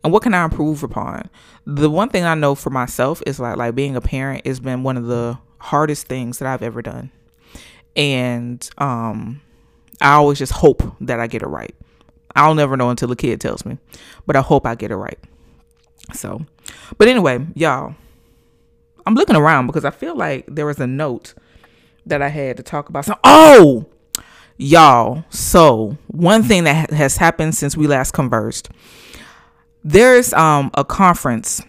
And 0.04 0.12
what 0.12 0.22
can 0.22 0.34
I 0.34 0.44
improve 0.44 0.82
upon? 0.82 1.30
The 1.64 1.88
one 1.88 2.10
thing 2.10 2.24
I 2.24 2.34
know 2.34 2.54
for 2.54 2.68
myself 2.68 3.22
is 3.26 3.40
like 3.40 3.56
like 3.56 3.74
being 3.74 3.96
a 3.96 4.02
parent 4.02 4.46
has 4.46 4.60
been 4.60 4.82
one 4.82 4.98
of 4.98 5.06
the 5.06 5.38
hardest 5.58 6.06
things 6.06 6.38
that 6.38 6.46
I've 6.46 6.62
ever 6.62 6.82
done. 6.82 7.10
And 7.96 8.68
um 8.76 9.40
I 10.02 10.12
always 10.12 10.38
just 10.38 10.52
hope 10.52 10.82
that 11.00 11.20
I 11.20 11.28
get 11.28 11.42
it 11.42 11.48
right. 11.48 11.74
I'll 12.36 12.54
never 12.54 12.76
know 12.76 12.90
until 12.90 13.08
the 13.08 13.16
kid 13.16 13.40
tells 13.40 13.64
me, 13.64 13.78
but 14.26 14.36
I 14.36 14.42
hope 14.42 14.66
I 14.66 14.74
get 14.74 14.90
it 14.90 14.96
right. 14.96 15.18
So, 16.12 16.44
but 16.98 17.08
anyway, 17.08 17.46
y'all, 17.54 17.94
I'm 19.06 19.14
looking 19.14 19.34
around 19.34 19.66
because 19.66 19.86
I 19.86 19.90
feel 19.90 20.14
like 20.14 20.44
there 20.46 20.66
was 20.66 20.78
a 20.78 20.86
note 20.86 21.32
that 22.08 22.22
I 22.22 22.28
had 22.28 22.56
to 22.58 22.62
talk 22.62 22.88
about. 22.88 23.04
So, 23.04 23.14
oh, 23.24 23.86
y'all. 24.56 25.24
So, 25.30 25.96
one 26.08 26.42
thing 26.42 26.64
that 26.64 26.90
has 26.90 27.16
happened 27.16 27.54
since 27.54 27.76
we 27.76 27.86
last 27.86 28.12
conversed, 28.12 28.68
there's 29.84 30.32
um 30.34 30.70
a 30.74 30.84
conference, 30.84 31.62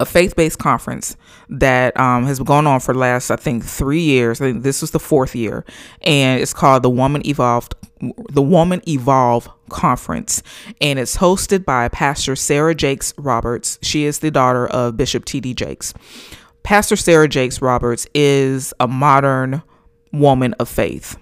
a 0.00 0.06
faith-based 0.06 0.58
conference 0.58 1.16
that 1.48 1.98
um 1.98 2.24
has 2.24 2.38
been 2.38 2.46
going 2.46 2.66
on 2.66 2.80
for 2.80 2.92
the 2.92 2.98
last 3.00 3.30
I 3.30 3.36
think 3.36 3.64
3 3.64 4.00
years. 4.00 4.40
I 4.40 4.52
think 4.52 4.62
this 4.62 4.80
was 4.80 4.90
the 4.90 5.00
fourth 5.00 5.34
year 5.34 5.64
and 6.02 6.40
it's 6.40 6.54
called 6.54 6.82
the 6.82 6.90
Woman 6.90 7.26
Evolved 7.26 7.74
the 8.30 8.42
Woman 8.42 8.80
Evolve 8.88 9.48
Conference, 9.68 10.42
and 10.80 10.98
it's 10.98 11.16
hosted 11.16 11.64
by 11.64 11.88
Pastor 11.88 12.36
Sarah 12.36 12.74
Jakes 12.74 13.12
Roberts. 13.18 13.78
She 13.82 14.04
is 14.04 14.20
the 14.20 14.30
daughter 14.30 14.66
of 14.66 14.96
Bishop 14.96 15.24
T.D. 15.24 15.54
Jakes. 15.54 15.94
Pastor 16.68 16.96
Sarah 16.96 17.28
Jakes 17.28 17.62
Roberts 17.62 18.06
is 18.14 18.74
a 18.78 18.86
modern 18.86 19.62
woman 20.12 20.52
of 20.58 20.68
faith. 20.68 21.16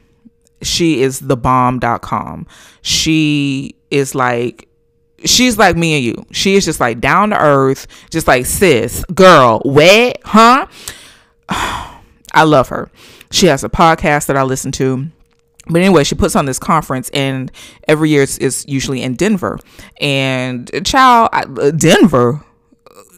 She 0.61 1.03
is 1.03 1.21
the 1.21 1.37
bomb.com. 1.37 2.49
She 2.83 3.77
is 3.93 4.17
like 4.17 4.69
she's 5.25 5.57
like 5.57 5.77
me 5.77 5.95
and 5.95 6.05
you. 6.05 6.27
She 6.33 6.57
is 6.57 6.65
just 6.65 6.81
like 6.81 6.99
down 6.99 7.31
to 7.31 7.41
earth, 7.41 7.87
just 8.11 8.27
like 8.27 8.45
sis, 8.45 9.05
girl, 9.15 9.63
wet, 9.65 10.19
huh? 10.25 10.67
I 11.49 12.43
love 12.43 12.71
her. 12.71 12.91
She 13.31 13.47
has 13.47 13.63
a 13.63 13.69
podcast 13.69 14.27
that 14.27 14.37
I 14.37 14.43
listen 14.43 14.73
to. 14.73 15.07
But 15.69 15.81
anyway, 15.81 16.03
she 16.03 16.17
puts 16.17 16.35
on 16.35 16.47
this 16.47 16.59
conference, 16.59 17.09
and 17.11 17.53
every 17.87 18.11
year 18.11 18.25
it's, 18.25 18.37
it's 18.39 18.67
usually 18.67 19.01
in 19.01 19.15
Denver. 19.15 19.61
And 20.01 20.69
child, 20.85 21.29
uh, 21.33 21.71
Denver, 21.71 22.45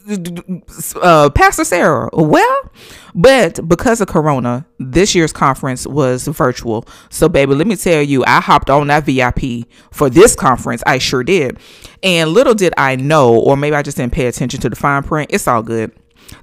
uh, 0.08 1.30
Pastor 1.30 1.64
Sarah. 1.64 2.08
Well, 2.12 2.70
but 3.14 3.66
because 3.68 4.00
of 4.00 4.08
Corona, 4.08 4.66
this 4.78 5.14
year's 5.14 5.32
conference 5.32 5.86
was 5.86 6.26
virtual. 6.26 6.86
So, 7.10 7.28
baby, 7.28 7.54
let 7.54 7.66
me 7.66 7.76
tell 7.76 8.02
you, 8.02 8.24
I 8.24 8.40
hopped 8.40 8.70
on 8.70 8.86
that 8.88 9.04
VIP 9.04 9.68
for 9.90 10.08
this 10.08 10.34
conference. 10.34 10.82
I 10.86 10.98
sure 10.98 11.22
did. 11.22 11.58
And 12.02 12.30
little 12.30 12.54
did 12.54 12.74
I 12.76 12.96
know, 12.96 13.34
or 13.34 13.56
maybe 13.56 13.76
I 13.76 13.82
just 13.82 13.96
didn't 13.96 14.12
pay 14.12 14.26
attention 14.26 14.60
to 14.60 14.70
the 14.70 14.76
fine 14.76 15.02
print. 15.02 15.30
It's 15.32 15.48
all 15.48 15.62
good. 15.62 15.92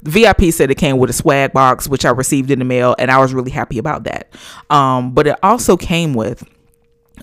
The 0.04 0.12
VIP 0.12 0.54
said 0.54 0.71
it 0.71 0.75
came 0.75 0.97
with 0.97 1.10
a 1.10 1.13
swag 1.13 1.54
box, 1.54 1.88
which 1.88 2.06
I 2.06 2.10
received 2.10 2.51
in 2.51 2.60
the 2.60 2.65
mail, 2.65 2.95
and 2.97 3.12
I 3.12 3.19
was 3.19 3.34
really 3.34 3.51
happy 3.51 3.78
about 3.78 4.04
that. 4.06 4.34
Um, 4.69 5.13
but 5.13 5.28
it 5.28 5.38
also 5.43 5.78
came 5.78 6.13
with 6.13 6.43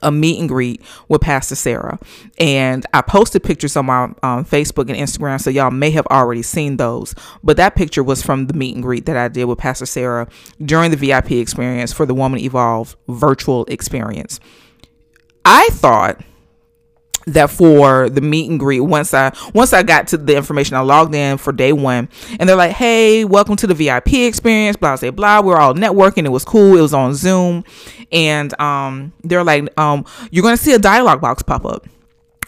a 0.02 0.10
meet 0.10 0.38
and 0.38 0.48
greet 0.48 0.82
with 1.08 1.20
Pastor 1.20 1.54
Sarah. 1.54 1.98
And 2.38 2.86
I 2.94 3.02
posted 3.02 3.42
pictures 3.42 3.76
on 3.76 3.86
my 3.86 4.04
um, 4.22 4.44
Facebook 4.44 4.88
and 4.88 4.98
Instagram, 4.98 5.40
so 5.40 5.50
y'all 5.50 5.70
may 5.70 5.90
have 5.90 6.06
already 6.06 6.42
seen 6.42 6.76
those. 6.76 7.14
But 7.42 7.56
that 7.56 7.74
picture 7.74 8.02
was 8.02 8.22
from 8.22 8.46
the 8.46 8.54
meet 8.54 8.74
and 8.74 8.82
greet 8.82 9.06
that 9.06 9.16
I 9.16 9.28
did 9.28 9.44
with 9.44 9.58
Pastor 9.58 9.86
Sarah 9.86 10.28
during 10.64 10.90
the 10.90 10.96
VIP 10.96 11.32
experience 11.32 11.92
for 11.92 12.06
the 12.06 12.14
Woman 12.14 12.40
Evolve 12.40 12.96
virtual 13.08 13.64
experience. 13.66 14.40
I 15.44 15.68
thought 15.72 16.22
that 17.26 17.50
for 17.50 18.08
the 18.08 18.20
meet 18.20 18.50
and 18.50 18.58
greet 18.58 18.80
once 18.80 19.14
i 19.14 19.32
once 19.54 19.72
i 19.72 19.82
got 19.82 20.08
to 20.08 20.16
the 20.16 20.36
information 20.36 20.76
i 20.76 20.80
logged 20.80 21.14
in 21.14 21.38
for 21.38 21.52
day 21.52 21.72
one 21.72 22.08
and 22.38 22.48
they're 22.48 22.56
like 22.56 22.72
hey 22.72 23.24
welcome 23.24 23.56
to 23.56 23.66
the 23.66 23.74
vip 23.74 24.12
experience 24.12 24.76
blah 24.76 24.96
blah 24.96 25.10
blah 25.10 25.40
we're 25.40 25.56
all 25.56 25.74
networking 25.74 26.24
it 26.24 26.30
was 26.30 26.44
cool 26.44 26.76
it 26.76 26.82
was 26.82 26.94
on 26.94 27.14
zoom 27.14 27.64
and 28.10 28.58
um 28.60 29.12
they're 29.22 29.44
like 29.44 29.66
um 29.78 30.04
you're 30.30 30.42
gonna 30.42 30.56
see 30.56 30.72
a 30.72 30.78
dialogue 30.78 31.20
box 31.20 31.42
pop 31.42 31.64
up 31.64 31.86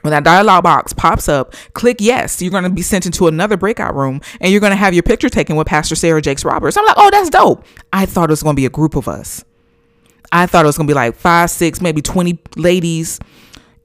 when 0.04 0.10
that 0.10 0.22
dialog 0.22 0.64
box 0.64 0.92
pops 0.92 1.30
up, 1.30 1.54
click 1.72 1.96
yes. 1.98 2.42
You're 2.42 2.50
going 2.50 2.64
to 2.64 2.68
be 2.68 2.82
sent 2.82 3.06
into 3.06 3.26
another 3.26 3.56
breakout 3.56 3.94
room 3.94 4.20
and 4.38 4.52
you're 4.52 4.60
going 4.60 4.72
to 4.72 4.76
have 4.76 4.92
your 4.92 5.02
picture 5.02 5.30
taken 5.30 5.56
with 5.56 5.66
Pastor 5.66 5.94
Sarah 5.94 6.20
Jakes 6.20 6.44
Roberts. 6.44 6.76
I'm 6.76 6.84
like, 6.84 6.96
oh, 6.98 7.10
that's 7.10 7.30
dope. 7.30 7.64
I 7.90 8.04
thought 8.04 8.28
it 8.28 8.32
was 8.32 8.42
going 8.42 8.54
to 8.54 8.60
be 8.60 8.66
a 8.66 8.70
group 8.70 8.96
of 8.96 9.08
us. 9.08 9.46
I 10.30 10.44
thought 10.44 10.66
it 10.66 10.68
was 10.68 10.76
going 10.76 10.87
to 10.87 10.90
be 10.90 10.94
like 10.94 11.14
five, 11.14 11.48
six, 11.48 11.80
maybe 11.80 12.02
20 12.02 12.38
ladies 12.56 13.18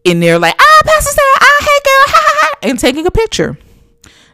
in 0.04 0.20
there 0.20 0.40
like, 0.40 0.56
ah, 0.60 0.82
Pastor 0.86 1.12
Sarah, 1.12 1.36
ah, 1.40 1.58
hey 1.60 1.80
girl, 1.84 2.06
ha 2.08 2.22
ha 2.22 2.38
ha, 2.42 2.58
and 2.64 2.80
taking 2.80 3.06
a 3.06 3.12
picture. 3.12 3.58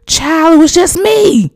Child, 0.08 0.56
it 0.56 0.58
was 0.58 0.74
just 0.74 0.98
me. 0.98 1.52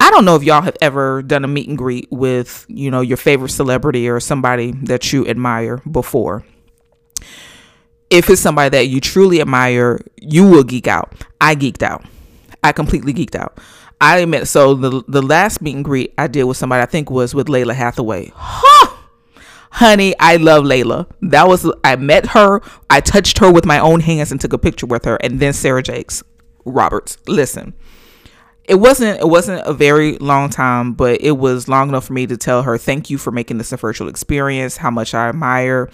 I 0.00 0.10
don't 0.10 0.24
know 0.24 0.34
if 0.34 0.42
y'all 0.42 0.62
have 0.62 0.76
ever 0.80 1.22
done 1.22 1.44
a 1.44 1.48
meet 1.48 1.68
and 1.68 1.78
greet 1.78 2.08
with, 2.10 2.66
you 2.68 2.90
know, 2.90 3.02
your 3.02 3.16
favorite 3.16 3.50
celebrity 3.50 4.08
or 4.08 4.18
somebody 4.18 4.72
that 4.82 5.12
you 5.12 5.26
admire 5.28 5.78
before. 5.88 6.44
If 8.10 8.28
it's 8.28 8.40
somebody 8.40 8.70
that 8.70 8.88
you 8.88 9.00
truly 9.00 9.40
admire, 9.40 10.00
you 10.20 10.44
will 10.44 10.64
geek 10.64 10.88
out. 10.88 11.14
I 11.40 11.54
geeked 11.54 11.82
out. 11.82 12.04
I 12.64 12.72
completely 12.72 13.14
geeked 13.14 13.36
out. 13.36 13.58
I 14.00 14.18
admit 14.18 14.48
so 14.48 14.74
the 14.74 15.04
the 15.06 15.22
last 15.22 15.62
meet 15.62 15.76
and 15.76 15.84
greet 15.84 16.12
I 16.18 16.26
did 16.26 16.42
with 16.44 16.56
somebody 16.56 16.82
I 16.82 16.86
think 16.86 17.08
was 17.08 17.36
with 17.36 17.46
Lalah 17.46 17.74
Hathaway. 17.74 18.32
Honey, 19.72 20.14
I 20.20 20.36
love 20.36 20.64
Lalah. 20.64 21.06
That 21.22 21.48
was 21.48 21.70
I 21.82 21.96
met 21.96 22.26
her, 22.26 22.60
I 22.90 23.00
touched 23.00 23.38
her 23.38 23.50
with 23.50 23.64
my 23.64 23.78
own 23.78 24.00
hands 24.00 24.30
and 24.30 24.40
took 24.40 24.52
a 24.52 24.58
picture 24.58 24.86
with 24.86 25.06
her, 25.06 25.16
and 25.16 25.40
then 25.40 25.54
Sarah 25.54 25.82
Jakes 25.82 26.22
Roberts. 26.66 27.16
Listen, 27.26 27.72
it 28.64 28.74
wasn't 28.74 29.20
it 29.20 29.28
wasn't 29.28 29.66
a 29.66 29.72
very 29.72 30.18
long 30.18 30.50
time, 30.50 30.92
but 30.92 31.22
it 31.22 31.38
was 31.38 31.68
long 31.68 31.88
enough 31.88 32.04
for 32.04 32.12
me 32.12 32.26
to 32.26 32.36
tell 32.36 32.62
her 32.64 32.76
thank 32.76 33.08
you 33.08 33.16
for 33.16 33.30
making 33.30 33.56
this 33.56 33.72
a 33.72 33.78
virtual 33.78 34.08
experience. 34.08 34.76
How 34.76 34.90
much 34.90 35.14
I 35.14 35.30
admire 35.30 35.88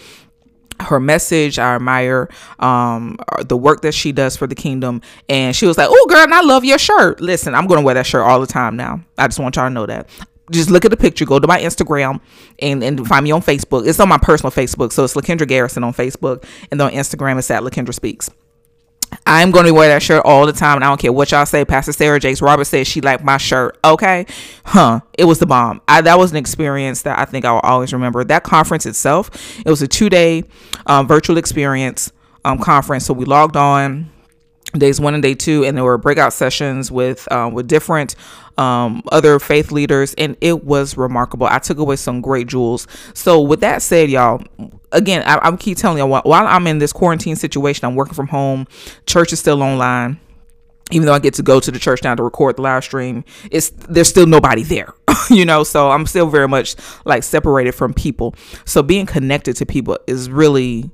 her 0.80 1.00
message. 1.00 1.58
I 1.58 1.74
admire 1.74 2.28
um, 2.58 3.16
the 3.44 3.56
work 3.56 3.82
that 3.82 3.94
she 3.94 4.12
does 4.12 4.36
for 4.36 4.46
the 4.46 4.54
kingdom. 4.54 5.02
And 5.28 5.54
she 5.54 5.66
was 5.66 5.76
like, 5.76 5.88
Oh, 5.90 6.06
girl, 6.08 6.22
and 6.22 6.34
I 6.34 6.40
love 6.40 6.64
your 6.64 6.78
shirt. 6.78 7.20
Listen, 7.20 7.54
I'm 7.54 7.66
going 7.66 7.80
to 7.80 7.84
wear 7.84 7.94
that 7.94 8.06
shirt 8.06 8.22
all 8.22 8.40
the 8.40 8.46
time 8.46 8.76
now. 8.76 9.00
I 9.16 9.26
just 9.26 9.38
want 9.40 9.56
y'all 9.56 9.66
to 9.66 9.70
know 9.70 9.86
that 9.86 10.08
just 10.50 10.70
look 10.70 10.84
at 10.84 10.90
the 10.90 10.96
picture, 10.96 11.24
go 11.24 11.38
to 11.38 11.46
my 11.46 11.60
Instagram 11.60 12.20
and, 12.58 12.82
and 12.82 13.06
find 13.06 13.24
me 13.24 13.30
on 13.30 13.42
Facebook. 13.42 13.86
It's 13.86 14.00
on 14.00 14.08
my 14.08 14.18
personal 14.18 14.50
Facebook. 14.50 14.92
So 14.92 15.04
it's 15.04 15.14
Lakendra 15.14 15.46
Garrison 15.46 15.84
on 15.84 15.92
Facebook. 15.92 16.44
And 16.70 16.80
on 16.80 16.92
Instagram, 16.92 17.38
it's 17.38 17.50
at 17.50 17.62
Lakendra 17.62 17.94
Speaks. 17.94 18.30
I'm 19.26 19.50
going 19.50 19.66
to 19.66 19.72
wear 19.72 19.88
that 19.88 20.02
shirt 20.02 20.22
all 20.24 20.46
the 20.46 20.52
time, 20.52 20.76
and 20.76 20.84
I 20.84 20.88
don't 20.88 21.00
care 21.00 21.12
what 21.12 21.30
y'all 21.30 21.46
say. 21.46 21.64
Pastor 21.64 21.92
Sarah 21.92 22.20
Jakes 22.20 22.42
Roberts 22.42 22.70
said 22.70 22.86
she 22.86 23.00
liked 23.00 23.24
my 23.24 23.36
shirt. 23.36 23.78
Okay, 23.84 24.26
huh? 24.64 25.00
It 25.16 25.24
was 25.24 25.38
the 25.38 25.46
bomb. 25.46 25.80
I, 25.88 26.02
that 26.02 26.18
was 26.18 26.30
an 26.30 26.36
experience 26.36 27.02
that 27.02 27.18
I 27.18 27.24
think 27.24 27.44
I 27.44 27.52
will 27.52 27.60
always 27.60 27.92
remember. 27.92 28.24
That 28.24 28.44
conference 28.44 28.86
itself, 28.86 29.30
it 29.58 29.70
was 29.70 29.82
a 29.82 29.88
two 29.88 30.10
day 30.10 30.44
um, 30.86 31.08
virtual 31.08 31.38
experience 31.38 32.12
um, 32.44 32.58
conference. 32.58 33.06
So 33.06 33.14
we 33.14 33.24
logged 33.24 33.56
on 33.56 34.10
days 34.72 35.00
one 35.00 35.14
and 35.14 35.22
day 35.22 35.34
two, 35.34 35.64
and 35.64 35.76
there 35.76 35.84
were 35.84 35.98
breakout 35.98 36.32
sessions 36.32 36.90
with 36.90 37.30
um, 37.32 37.54
with 37.54 37.68
different 37.68 38.14
um, 38.56 39.02
other 39.12 39.38
faith 39.38 39.70
leaders, 39.70 40.14
and 40.14 40.36
it 40.40 40.64
was 40.64 40.96
remarkable. 40.96 41.46
I 41.46 41.58
took 41.58 41.78
away 41.78 41.96
some 41.96 42.20
great 42.20 42.48
jewels. 42.48 42.86
So 43.14 43.40
with 43.40 43.60
that 43.60 43.82
said, 43.82 44.10
y'all, 44.10 44.42
again, 44.92 45.22
I, 45.26 45.38
I 45.42 45.56
keep 45.56 45.78
telling 45.78 45.98
y'all 45.98 46.08
while, 46.08 46.22
I'm 46.46 46.66
in 46.66 46.78
this 46.78 46.92
quarantine 46.92 47.36
situation, 47.36 47.86
I'm 47.86 47.94
working 47.94 48.14
from 48.14 48.28
home. 48.28 48.66
Church 49.06 49.32
is 49.32 49.40
still 49.40 49.62
online 49.62 50.20
even 50.90 51.06
though 51.06 51.12
I 51.12 51.18
get 51.18 51.34
to 51.34 51.42
go 51.42 51.60
to 51.60 51.70
the 51.70 51.78
church 51.78 52.02
now 52.02 52.14
to 52.14 52.22
record 52.22 52.56
the 52.56 52.62
live 52.62 52.84
stream, 52.84 53.24
it's 53.50 53.70
there's 53.70 54.08
still 54.08 54.26
nobody 54.26 54.62
there, 54.62 54.94
you 55.30 55.44
know. 55.44 55.64
So 55.64 55.90
I'm 55.90 56.06
still 56.06 56.28
very 56.28 56.48
much 56.48 56.76
like 57.04 57.22
separated 57.22 57.72
from 57.72 57.92
people. 57.92 58.34
So 58.64 58.82
being 58.82 59.06
connected 59.06 59.56
to 59.56 59.66
people 59.66 59.98
is 60.06 60.30
really 60.30 60.90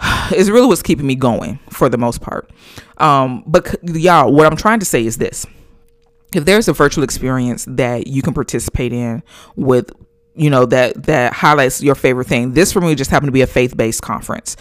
is 0.34 0.50
really 0.50 0.66
what's 0.66 0.82
keeping 0.82 1.06
me 1.06 1.14
going 1.14 1.58
for 1.70 1.88
the 1.88 1.98
most 1.98 2.20
part. 2.20 2.50
Um, 2.98 3.44
but 3.46 3.76
y'all, 3.82 4.32
what 4.32 4.46
I'm 4.46 4.56
trying 4.56 4.80
to 4.80 4.86
say 4.86 5.04
is 5.04 5.16
this: 5.16 5.46
if 6.34 6.44
there's 6.44 6.68
a 6.68 6.72
virtual 6.72 7.04
experience 7.04 7.64
that 7.68 8.06
you 8.06 8.22
can 8.22 8.34
participate 8.34 8.92
in 8.92 9.22
with 9.54 9.90
you 10.36 10.50
know 10.50 10.66
that 10.66 11.04
that 11.04 11.32
highlights 11.32 11.82
your 11.82 11.94
favorite 11.94 12.26
thing 12.26 12.52
this 12.52 12.70
for 12.70 12.80
me 12.80 12.94
just 12.94 13.10
happened 13.10 13.28
to 13.28 13.32
be 13.32 13.40
a 13.40 13.46
faith-based 13.46 14.02
conference. 14.02 14.56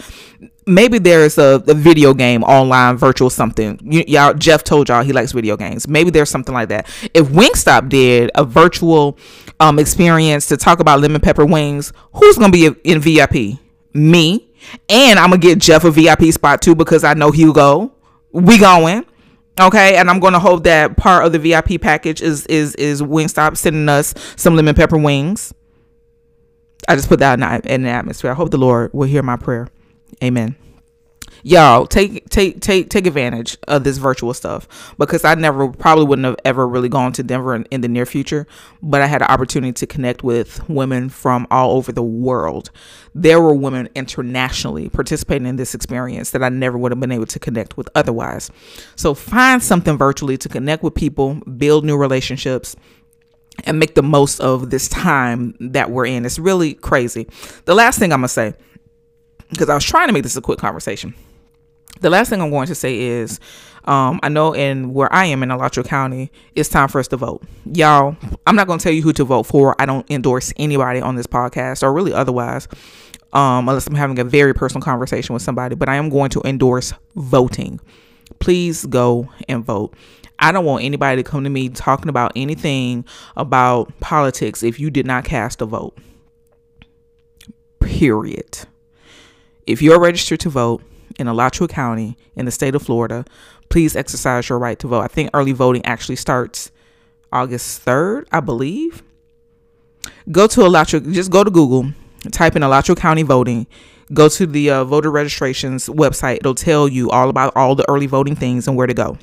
Maybe 0.68 0.98
there's 0.98 1.38
a, 1.38 1.62
a 1.68 1.76
video 1.76 2.16
game 2.16 2.42
online 2.44 2.98
virtual 2.98 3.30
something. 3.30 3.80
You, 3.84 4.04
y'all 4.08 4.34
jeff 4.34 4.64
told 4.64 4.90
y'all 4.90 5.04
he 5.04 5.14
likes 5.14 5.34
video 5.34 5.58
games. 5.58 5.88
Maybe 5.88 6.10
there's 6.10 6.30
something 6.30 6.54
like 6.54 6.70
that. 6.70 6.88
If 7.14 7.28
wingstop 7.28 7.90
did 7.90 8.32
a 8.36 8.46
virtual 8.46 9.18
um, 9.60 9.78
experience 9.78 10.48
to 10.48 10.58
talk 10.58 10.80
about 10.80 11.02
lemon 11.02 11.22
pepper 11.22 11.46
wings 11.46 11.92
who's 12.14 12.38
gonna 12.38 12.52
be 12.52 12.68
in 12.84 13.02
vip 13.02 13.60
me 13.94 14.50
and 14.90 15.20
i'm 15.20 15.30
gonna 15.30 15.38
get 15.38 15.60
jeff 15.60 15.84
a 15.84 15.92
vip 15.92 16.22
spot 16.34 16.62
too 16.62 16.76
because 16.76 17.04
i 17.04 17.14
know 17.14 17.32
he'll 17.32 17.54
we 18.32 18.58
going 18.58 19.06
Okay, 19.60 19.96
and 19.96 20.10
I'm 20.10 20.20
to 20.34 20.40
hope 20.40 20.64
that 20.66 20.98
part 20.98 21.26
of 21.26 21.32
the 21.32 21.40
VIP 21.40 21.80
package 21.80 22.22
is 22.22 22.46
is 22.48 22.76
is 22.76 23.02
Wingstop 23.02 23.56
sending 23.56 23.88
us 23.88 24.14
some 24.36 24.56
lemon 24.56 24.76
pepper 24.76 24.98
wings. 24.98 25.54
I 26.90 26.96
just 26.96 27.08
put 27.08 27.20
that 27.20 27.40
in 27.66 27.84
the 27.84 27.90
atmosphere. 27.90 28.32
I 28.32 28.34
hope 28.34 28.52
the 28.52 28.58
Lord 28.58 28.92
will 28.94 29.08
hear 29.08 29.24
my 29.24 29.38
prayer. 29.38 29.70
Amen 30.22 30.58
y'all 31.46 31.86
take 31.86 32.28
take 32.30 32.60
take 32.60 32.90
take 32.90 33.06
advantage 33.06 33.56
of 33.68 33.84
this 33.84 34.00
virtual 34.00 34.34
stuff 34.34 34.96
because 34.98 35.24
I 35.24 35.36
never 35.36 35.68
probably 35.68 36.04
wouldn't 36.04 36.26
have 36.26 36.38
ever 36.44 36.68
really 36.68 36.90
gone 36.90 37.12
to 37.14 37.24
Denver 37.24 37.54
in, 37.54 37.66
in 37.66 37.82
the 37.82 37.88
near 37.88 38.08
future, 38.08 38.48
but 38.82 39.02
I 39.02 39.06
had 39.06 39.22
an 39.22 39.28
opportunity 39.28 39.72
to 39.74 39.86
connect 39.86 40.24
with 40.24 40.68
women 40.68 41.08
from 41.08 41.46
all 41.52 41.78
over 41.78 41.92
the 41.92 42.02
world. 42.02 42.72
There 43.14 43.40
were 43.40 43.54
women 43.54 43.90
internationally 43.94 44.90
participating 44.90 45.46
in 45.46 45.56
this 45.56 45.76
experience 45.76 46.32
that 46.32 46.42
I 46.42 46.50
never 46.50 46.80
would 46.80 46.92
have 46.92 47.00
been 47.00 47.12
able 47.12 47.28
to 47.28 47.40
connect 47.40 47.78
with 47.78 47.90
otherwise. 47.94 48.50
So 48.96 49.14
find 49.14 49.62
something 49.62 50.00
virtually 50.00 50.38
to 50.38 50.50
connect 50.50 50.82
with 50.82 50.96
people, 50.96 51.36
build 51.36 51.86
new 51.86 51.96
relationships, 51.96 52.76
and 53.66 53.78
make 53.78 53.94
the 53.94 54.04
most 54.04 54.40
of 54.40 54.72
this 54.72 54.88
time 54.88 55.56
that 55.60 55.92
we're 55.92 56.08
in. 56.08 56.26
It's 56.26 56.40
really 56.40 56.74
crazy. 56.74 57.28
The 57.66 57.76
last 57.76 58.00
thing 58.00 58.12
I'm 58.12 58.22
going 58.22 58.30
to 58.30 58.34
say, 58.34 58.54
because 59.52 59.70
I 59.70 59.76
was 59.76 59.86
trying 59.86 60.08
to 60.08 60.14
make 60.14 60.24
this 60.24 60.36
a 60.36 60.42
quick 60.42 60.58
conversation 60.58 61.14
the 62.02 62.10
last 62.10 62.30
thing 62.30 62.42
I'm 62.42 62.50
going 62.50 62.68
to 62.68 62.76
say 62.76 63.00
is 63.00 63.40
um, 63.86 64.20
I 64.24 64.30
know 64.30 64.54
in 64.54 64.94
where 64.94 65.12
I 65.14 65.26
am 65.26 65.44
in 65.44 65.52
Alachua 65.52 65.84
County, 65.84 66.32
it's 66.56 66.70
time 66.70 66.88
for 66.88 67.00
us 67.00 67.08
to 67.10 67.18
vote. 67.18 67.44
Y'all, 67.66 68.18
I'm 68.48 68.56
not 68.56 68.68
going 68.68 68.80
to 68.80 68.84
tell 68.84 68.92
you 68.92 69.04
who 69.04 69.14
to 69.14 69.24
vote 69.24 69.44
for. 69.44 69.80
I 69.80 69.86
don't 69.86 70.10
endorse 70.10 70.52
anybody 70.58 71.02
on 71.02 71.16
this 71.16 71.28
podcast 71.28 71.84
or 71.84 71.94
really 71.94 72.14
otherwise, 72.14 72.68
um, 73.34 73.70
unless 73.70 73.86
I'm 73.88 73.96
having 73.96 74.18
a 74.20 74.24
very 74.24 74.54
personal 74.54 74.82
conversation 74.82 75.34
with 75.34 75.44
somebody, 75.44 75.76
but 75.76 75.88
I 75.88 75.96
am 75.96 76.10
going 76.10 76.32
to 76.32 76.42
endorse 76.46 76.94
voting. 77.16 77.80
Please 78.40 78.86
go 78.88 79.30
and 79.48 79.64
vote. 79.64 79.94
I 80.40 80.52
don't 80.52 80.66
want 80.66 80.84
anybody 80.84 81.22
to 81.22 81.30
come 81.30 81.44
to 81.44 81.50
me 81.50 81.70
talking 81.70 82.10
about 82.10 82.32
anything 82.36 83.06
about 83.38 83.98
politics 84.00 84.64
if 84.64 84.80
you 84.80 84.90
did 84.90 85.06
not 85.06 85.24
cast 85.24 85.62
a 85.62 85.66
vote. 85.66 85.98
Period. 87.80 88.60
If 89.68 89.82
you're 89.82 90.00
registered 90.00 90.40
to 90.42 90.50
vote, 90.50 90.82
in 91.18 91.28
Alachua 91.28 91.68
County 91.68 92.18
in 92.36 92.46
the 92.46 92.52
state 92.52 92.76
of 92.76 92.82
Florida, 92.82 93.26
please 93.70 93.96
exercise 93.96 94.50
your 94.50 94.60
right 94.60 94.78
to 94.80 94.88
vote. 94.88 95.02
I 95.02 95.08
think 95.08 95.30
early 95.34 95.52
voting 95.52 95.86
actually 95.86 96.16
starts 96.16 96.72
August 97.32 97.86
3rd, 97.86 98.28
I 98.32 98.40
believe. 98.40 99.04
Go 100.32 100.48
to 100.48 100.62
Alachua, 100.62 101.02
just 101.02 101.32
go 101.32 101.44
to 101.44 101.52
Google, 101.52 101.92
type 102.32 102.56
in 102.56 102.64
Alachua 102.64 102.96
County 102.96 103.24
voting, 103.24 103.68
go 104.14 104.30
to 104.30 104.46
the 104.46 104.70
uh, 104.70 104.84
voter 104.84 105.12
registrations 105.12 105.88
website. 105.88 106.38
It'll 106.38 106.56
tell 106.56 106.88
you 106.88 107.10
all 107.10 107.30
about 107.30 107.56
all 107.56 107.76
the 107.76 107.88
early 107.90 108.06
voting 108.06 108.36
things 108.36 108.68
and 108.68 108.78
where 108.78 108.88
to 108.88 108.94
go. 108.94 109.18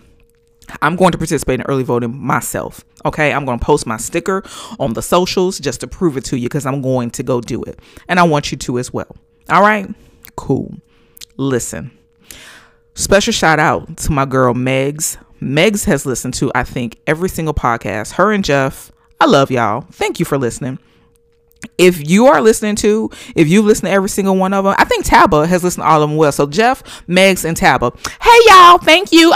I'm 0.81 0.97
going 0.97 1.13
to 1.13 1.19
participate 1.19 1.61
in 1.61 1.67
early 1.67 1.83
voting 1.83 2.17
myself. 2.17 2.85
Okay. 3.05 3.33
I'm 3.33 3.45
going 3.45 3.59
to 3.59 3.65
post 3.65 3.87
my 3.87 3.97
sticker 3.97 4.43
on 4.79 4.95
the 4.95 5.03
socials 5.03 5.59
just 5.59 5.81
to 5.81 5.87
prove 5.87 6.17
it 6.17 6.25
to 6.27 6.39
you 6.39 6.49
because 6.49 6.67
I'm 6.67 6.81
going 6.81 7.11
to 7.11 7.23
go 7.23 7.41
do 7.41 7.63
it. 7.65 7.81
And 8.09 8.19
I 8.21 8.23
want 8.23 8.53
you 8.53 8.59
to 8.59 8.79
as 8.79 8.93
well. 8.93 9.17
All 9.51 9.61
right. 9.61 9.93
Cool 10.37 10.75
listen. 11.37 11.91
Special 12.95 13.33
shout 13.33 13.59
out 13.59 13.97
to 13.99 14.13
my 14.13 14.25
girl 14.25 14.55
Megs. 14.55 15.17
Megs 15.41 15.87
has 15.87 16.07
listened 16.07 16.35
to, 16.35 16.53
I 16.55 16.63
think, 16.63 17.01
every 17.07 17.29
single 17.29 17.55
podcast. 17.55 18.13
Her 18.13 18.33
and 18.33 18.45
Jeff, 18.45 18.93
I 19.21 19.27
love 19.27 19.51
y'all. 19.51 19.83
Thank 19.93 20.19
you 20.19 20.25
for 20.25 20.39
listening. 20.39 20.79
If 21.79 22.09
you 22.09 22.27
are 22.27 22.41
listening 22.41 22.77
to, 22.77 23.11
if 23.35 23.49
you 23.49 23.63
listen 23.63 23.87
to 23.87 23.91
every 23.91 24.09
single 24.09 24.37
one 24.37 24.53
of 24.53 24.65
them, 24.65 24.75
I 24.79 24.85
think 24.85 25.07
Taba 25.07 25.47
has 25.47 25.65
listened 25.65 25.83
to 25.83 25.89
all 25.89 26.03
of 26.03 26.11
them 26.11 26.17
well. 26.17 26.33
So 26.33 26.47
Jeff, 26.47 26.83
Megs, 27.07 27.45
and 27.45 27.57
Taba. 27.57 27.95
Hey 28.21 28.39
y'all, 28.47 28.79
thank 28.79 29.13
you. 29.13 29.33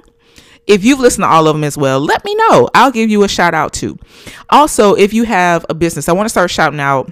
if 0.66 0.84
you've 0.84 1.00
listened 1.00 1.24
to 1.24 1.28
all 1.28 1.48
of 1.48 1.54
them 1.54 1.64
as 1.64 1.76
well, 1.76 2.00
let 2.00 2.24
me 2.24 2.34
know. 2.34 2.68
I'll 2.74 2.90
give 2.92 3.10
you 3.10 3.24
a 3.24 3.28
shout 3.28 3.54
out 3.54 3.72
too. 3.72 3.98
Also, 4.50 4.94
if 4.94 5.12
you 5.12 5.24
have 5.24 5.66
a 5.68 5.74
business, 5.74 6.08
I 6.08 6.12
want 6.12 6.26
to 6.26 6.30
start 6.30 6.50
shouting 6.50 6.80
out 6.80 7.10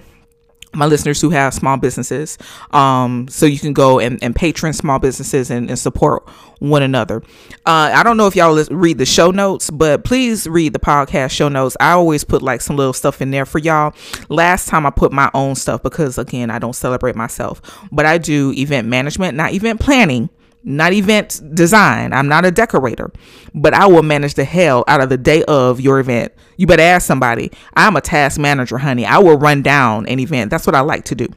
my 0.73 0.85
listeners 0.85 1.21
who 1.21 1.29
have 1.29 1.53
small 1.53 1.77
businesses 1.77 2.37
um, 2.71 3.27
so 3.27 3.45
you 3.45 3.59
can 3.59 3.73
go 3.73 3.99
and, 3.99 4.21
and 4.23 4.35
patron 4.35 4.73
small 4.73 4.99
businesses 4.99 5.49
and, 5.49 5.69
and 5.69 5.79
support 5.79 6.27
one 6.59 6.81
another. 6.81 7.21
Uh, 7.65 7.91
i 7.93 8.03
don't 8.03 8.17
know 8.17 8.27
if 8.27 8.35
y'all 8.35 8.55
read 8.71 8.97
the 8.97 9.05
show 9.05 9.31
notes 9.31 9.69
but 9.69 10.03
please 10.03 10.47
read 10.47 10.73
the 10.73 10.79
podcast 10.79 11.31
show 11.31 11.49
notes. 11.49 11.75
I 11.79 11.91
always 11.91 12.23
put 12.23 12.41
like 12.41 12.61
some 12.61 12.75
little 12.75 12.93
stuff 12.93 13.21
in 13.21 13.31
there 13.31 13.45
for 13.45 13.59
y'all. 13.59 13.93
Last 14.29 14.67
time 14.67 14.85
i 14.85 14.89
put 14.89 15.11
my 15.11 15.29
own 15.33 15.55
stuff 15.55 15.83
because 15.83 16.17
again 16.17 16.49
i 16.49 16.59
don't 16.59 16.75
celebrate 16.75 17.15
myself 17.15 17.61
but 17.91 18.05
i 18.05 18.17
do 18.17 18.53
event 18.53 18.87
management 18.87 19.35
not 19.35 19.53
event 19.53 19.79
planning 19.79 20.29
not 20.63 20.93
event 20.93 21.41
design. 21.53 22.13
I'm 22.13 22.27
not 22.27 22.45
a 22.45 22.51
decorator, 22.51 23.11
but 23.53 23.73
I 23.73 23.87
will 23.87 24.03
manage 24.03 24.35
the 24.35 24.45
hell 24.45 24.83
out 24.87 25.01
of 25.01 25.09
the 25.09 25.17
day 25.17 25.43
of 25.43 25.81
your 25.81 25.99
event. 25.99 26.33
You 26.57 26.67
better 26.67 26.83
ask 26.83 27.05
somebody. 27.05 27.51
I'm 27.73 27.95
a 27.95 28.01
task 28.01 28.39
manager, 28.39 28.77
honey. 28.77 29.05
I 29.05 29.17
will 29.17 29.37
run 29.37 29.61
down 29.61 30.05
an 30.07 30.19
event. 30.19 30.49
That's 30.51 30.65
what 30.65 30.75
I 30.75 30.81
like 30.81 31.05
to 31.05 31.15
do. 31.15 31.27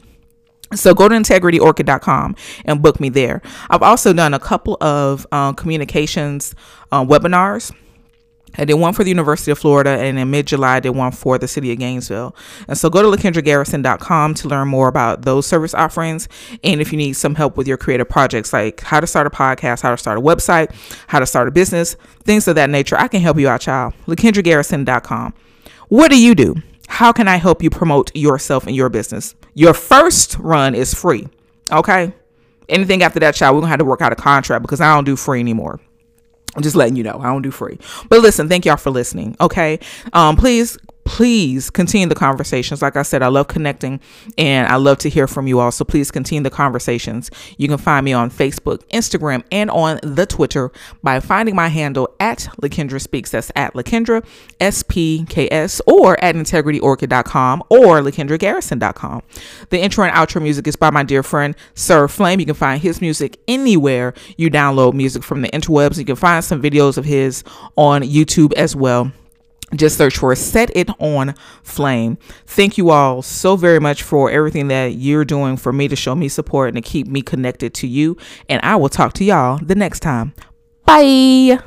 So 0.75 0.95
go 0.95 1.09
to 1.09 1.15
integrityorchid.com 1.15 2.37
and 2.65 2.83
book 2.83 2.99
me 2.99 3.09
there. 3.09 3.41
I've 3.71 3.83
also 3.83 4.13
done 4.13 4.35
a 4.35 4.39
couple 4.39 4.77
of 4.81 5.27
uh, 5.31 5.53
communications 5.53 6.55
uh, 6.91 7.05
webinars 7.05 7.73
I 8.59 8.65
did 8.65 8.75
one 8.75 8.95
for 8.95 9.05
the 9.05 9.11
University 9.11 9.51
of 9.51 9.59
Florida, 9.59 9.91
and 9.91 10.19
in 10.19 10.31
mid 10.31 10.47
July, 10.47 10.77
I 10.77 10.81
did 10.81 10.91
one 10.91 11.13
for 11.13 11.37
the 11.37 11.49
city 11.49 11.73
of 11.73 11.79
Gainesville. 11.79 12.35
And 12.69 12.79
so 12.79 12.89
go 12.89 13.03
to 13.03 13.17
lakendragarrison.com 13.17 14.35
to 14.35 14.49
learn 14.49 14.69
more 14.69 14.89
about 14.89 15.23
those 15.23 15.47
service 15.47 15.75
offerings. 15.75 16.29
And 16.65 16.81
if 16.81 16.91
you 16.91 16.99
need 16.99 17.15
some 17.15 17.35
help 17.35 17.57
with 17.57 17.69
your 17.69 17.77
creative 17.77 18.09
projects, 18.09 18.53
like 18.53 18.81
how 18.81 19.01
to 19.01 19.07
start 19.07 19.27
a 19.27 19.31
podcast, 19.31 19.83
how 19.83 19.91
to 19.91 19.97
start 19.99 20.19
a 20.19 20.23
website, 20.23 20.75
how 21.09 21.19
to 21.19 21.27
start 21.27 21.49
a 21.49 21.51
business, 21.51 21.97
things 22.25 22.49
of 22.49 22.55
that 22.55 22.71
nature, 22.71 22.97
I 22.97 23.09
can 23.09 23.21
help 23.21 23.39
you 23.39 23.49
out, 23.49 23.61
child. 23.61 23.95
lakendragarrison.com. 24.07 25.35
What 25.89 26.11
do 26.11 26.21
you 26.21 26.35
do? 26.35 26.57
How 26.89 27.13
can 27.13 27.29
I 27.29 27.37
help 27.37 27.63
you 27.63 27.71
promote 27.71 28.15
yourself 28.15 28.67
and 28.67 28.75
your 28.75 28.89
business? 28.89 29.35
Your 29.55 29.75
first 29.75 30.39
run 30.39 30.75
is 30.75 30.95
free. 30.95 31.29
Okay. 31.71 32.13
Anything 32.69 33.03
after 33.03 33.21
that, 33.21 33.35
child, 33.35 33.55
we're 33.57 33.63
to 33.63 33.69
have 33.69 33.79
to 33.79 33.85
work 33.85 34.01
out 34.01 34.13
a 34.13 34.17
contract 34.17 34.63
because 34.63 34.81
I 34.81 34.95
don't 34.95 35.05
do 35.05 35.17
free 35.17 35.41
anymore. 35.41 35.81
I'm 36.57 36.63
just 36.63 36.75
letting 36.75 36.97
you 36.97 37.03
know 37.03 37.19
I 37.21 37.27
don't 37.27 37.43
do 37.43 37.51
free. 37.51 37.79
But 38.09 38.21
listen, 38.21 38.49
thank 38.49 38.65
y'all 38.65 38.77
for 38.77 38.91
listening. 38.91 39.37
Okay. 39.41 39.79
Um, 40.13 40.37
please 40.37 40.79
please 41.07 41.71
continue 41.71 42.07
the 42.07 42.15
conversations. 42.15 42.83
Like 42.83 42.97
I 42.97 43.03
said, 43.03 43.23
I 43.23 43.29
love 43.29 43.49
connecting 43.49 44.01
and 44.37 44.69
I 44.69 44.77
love 44.77 44.99
to 44.99 45.09
hear 45.09 45.27
from 45.27 45.47
you 45.47 45.61
all. 45.61 45.71
So 45.71 45.85
please 45.85 46.11
continue 46.11 46.43
the 46.43 46.51
conversations. 46.51 47.31
You 47.57 47.69
can 47.69 47.79
find 47.79 48.05
me 48.05 48.13
on 48.13 48.31
Facebook, 48.31 48.87
Instagram, 48.89 49.45
and 49.51 49.71
on 49.71 50.01
the 50.03 50.27
Twitter 50.27 50.73
by 51.03 51.21
finding 51.21 51.55
my 51.55 51.69
handle 51.69 52.15
at 52.21 52.49
Lakendra 52.61 53.01
Speaks. 53.01 53.31
That's 53.31 53.53
at 53.55 53.73
Lakendra, 53.75 54.27
S 54.61 54.83
P 54.83 55.25
K 55.29 55.49
S, 55.51 55.81
or 55.87 56.23
at 56.23 56.35
integrityorchid.com 56.35 57.63
or 57.71 58.01
lakendragarrison.com. 58.01 59.23
The 59.71 59.81
intro 59.81 60.05
and 60.05 60.15
outro 60.15 60.43
music 60.43 60.67
is 60.67 60.77
by 60.77 60.91
my 60.91 61.05
dear 61.05 61.23
friend 61.23 61.55
Sir 61.75 62.09
Flame. 62.09 62.41
You 62.41 62.47
can 62.47 62.55
find 62.57 62.83
his 62.83 63.01
music 63.01 63.39
anywhere 63.47 64.13
you 64.37 64.51
download 64.51 64.95
music 64.95 65.23
from 65.23 65.43
the 65.43 65.49
interwebs. 65.49 65.99
You 65.99 66.05
can 66.05 66.17
find 66.17 66.45
some 66.45 66.61
videos 66.61 66.99
of 66.99 67.05
his 67.05 67.45
on 67.77 68.03
YouTube 68.03 68.53
as 68.55 68.75
well 68.75 69.13
just 69.75 69.99
search 69.99 70.19
for 70.19 70.35
set 70.37 70.71
it 70.77 70.89
on 71.01 71.35
flame. 71.63 72.19
Thank 72.47 72.79
you 72.79 72.91
all 72.91 73.23
so 73.23 73.57
very 73.57 73.81
much 73.81 74.03
for 74.03 74.31
everything 74.31 74.69
that 74.69 74.95
you're 74.95 75.25
doing 75.25 75.57
for 75.57 75.73
me 75.73 75.89
to 75.89 75.97
show 75.97 76.15
me 76.15 76.29
support 76.29 76.69
and 76.69 76.77
to 76.77 76.89
keep 76.89 77.07
me 77.07 77.23
connected 77.23 77.75
to 77.75 77.87
you. 77.87 78.17
And 78.49 78.61
i 78.63 78.77
will 78.77 78.89
talk 78.89 79.13
to 79.15 79.25
y'all 79.25 79.59
the 79.59 79.75
next 79.75 80.01
time. 80.01 80.35
Bye 80.85 81.59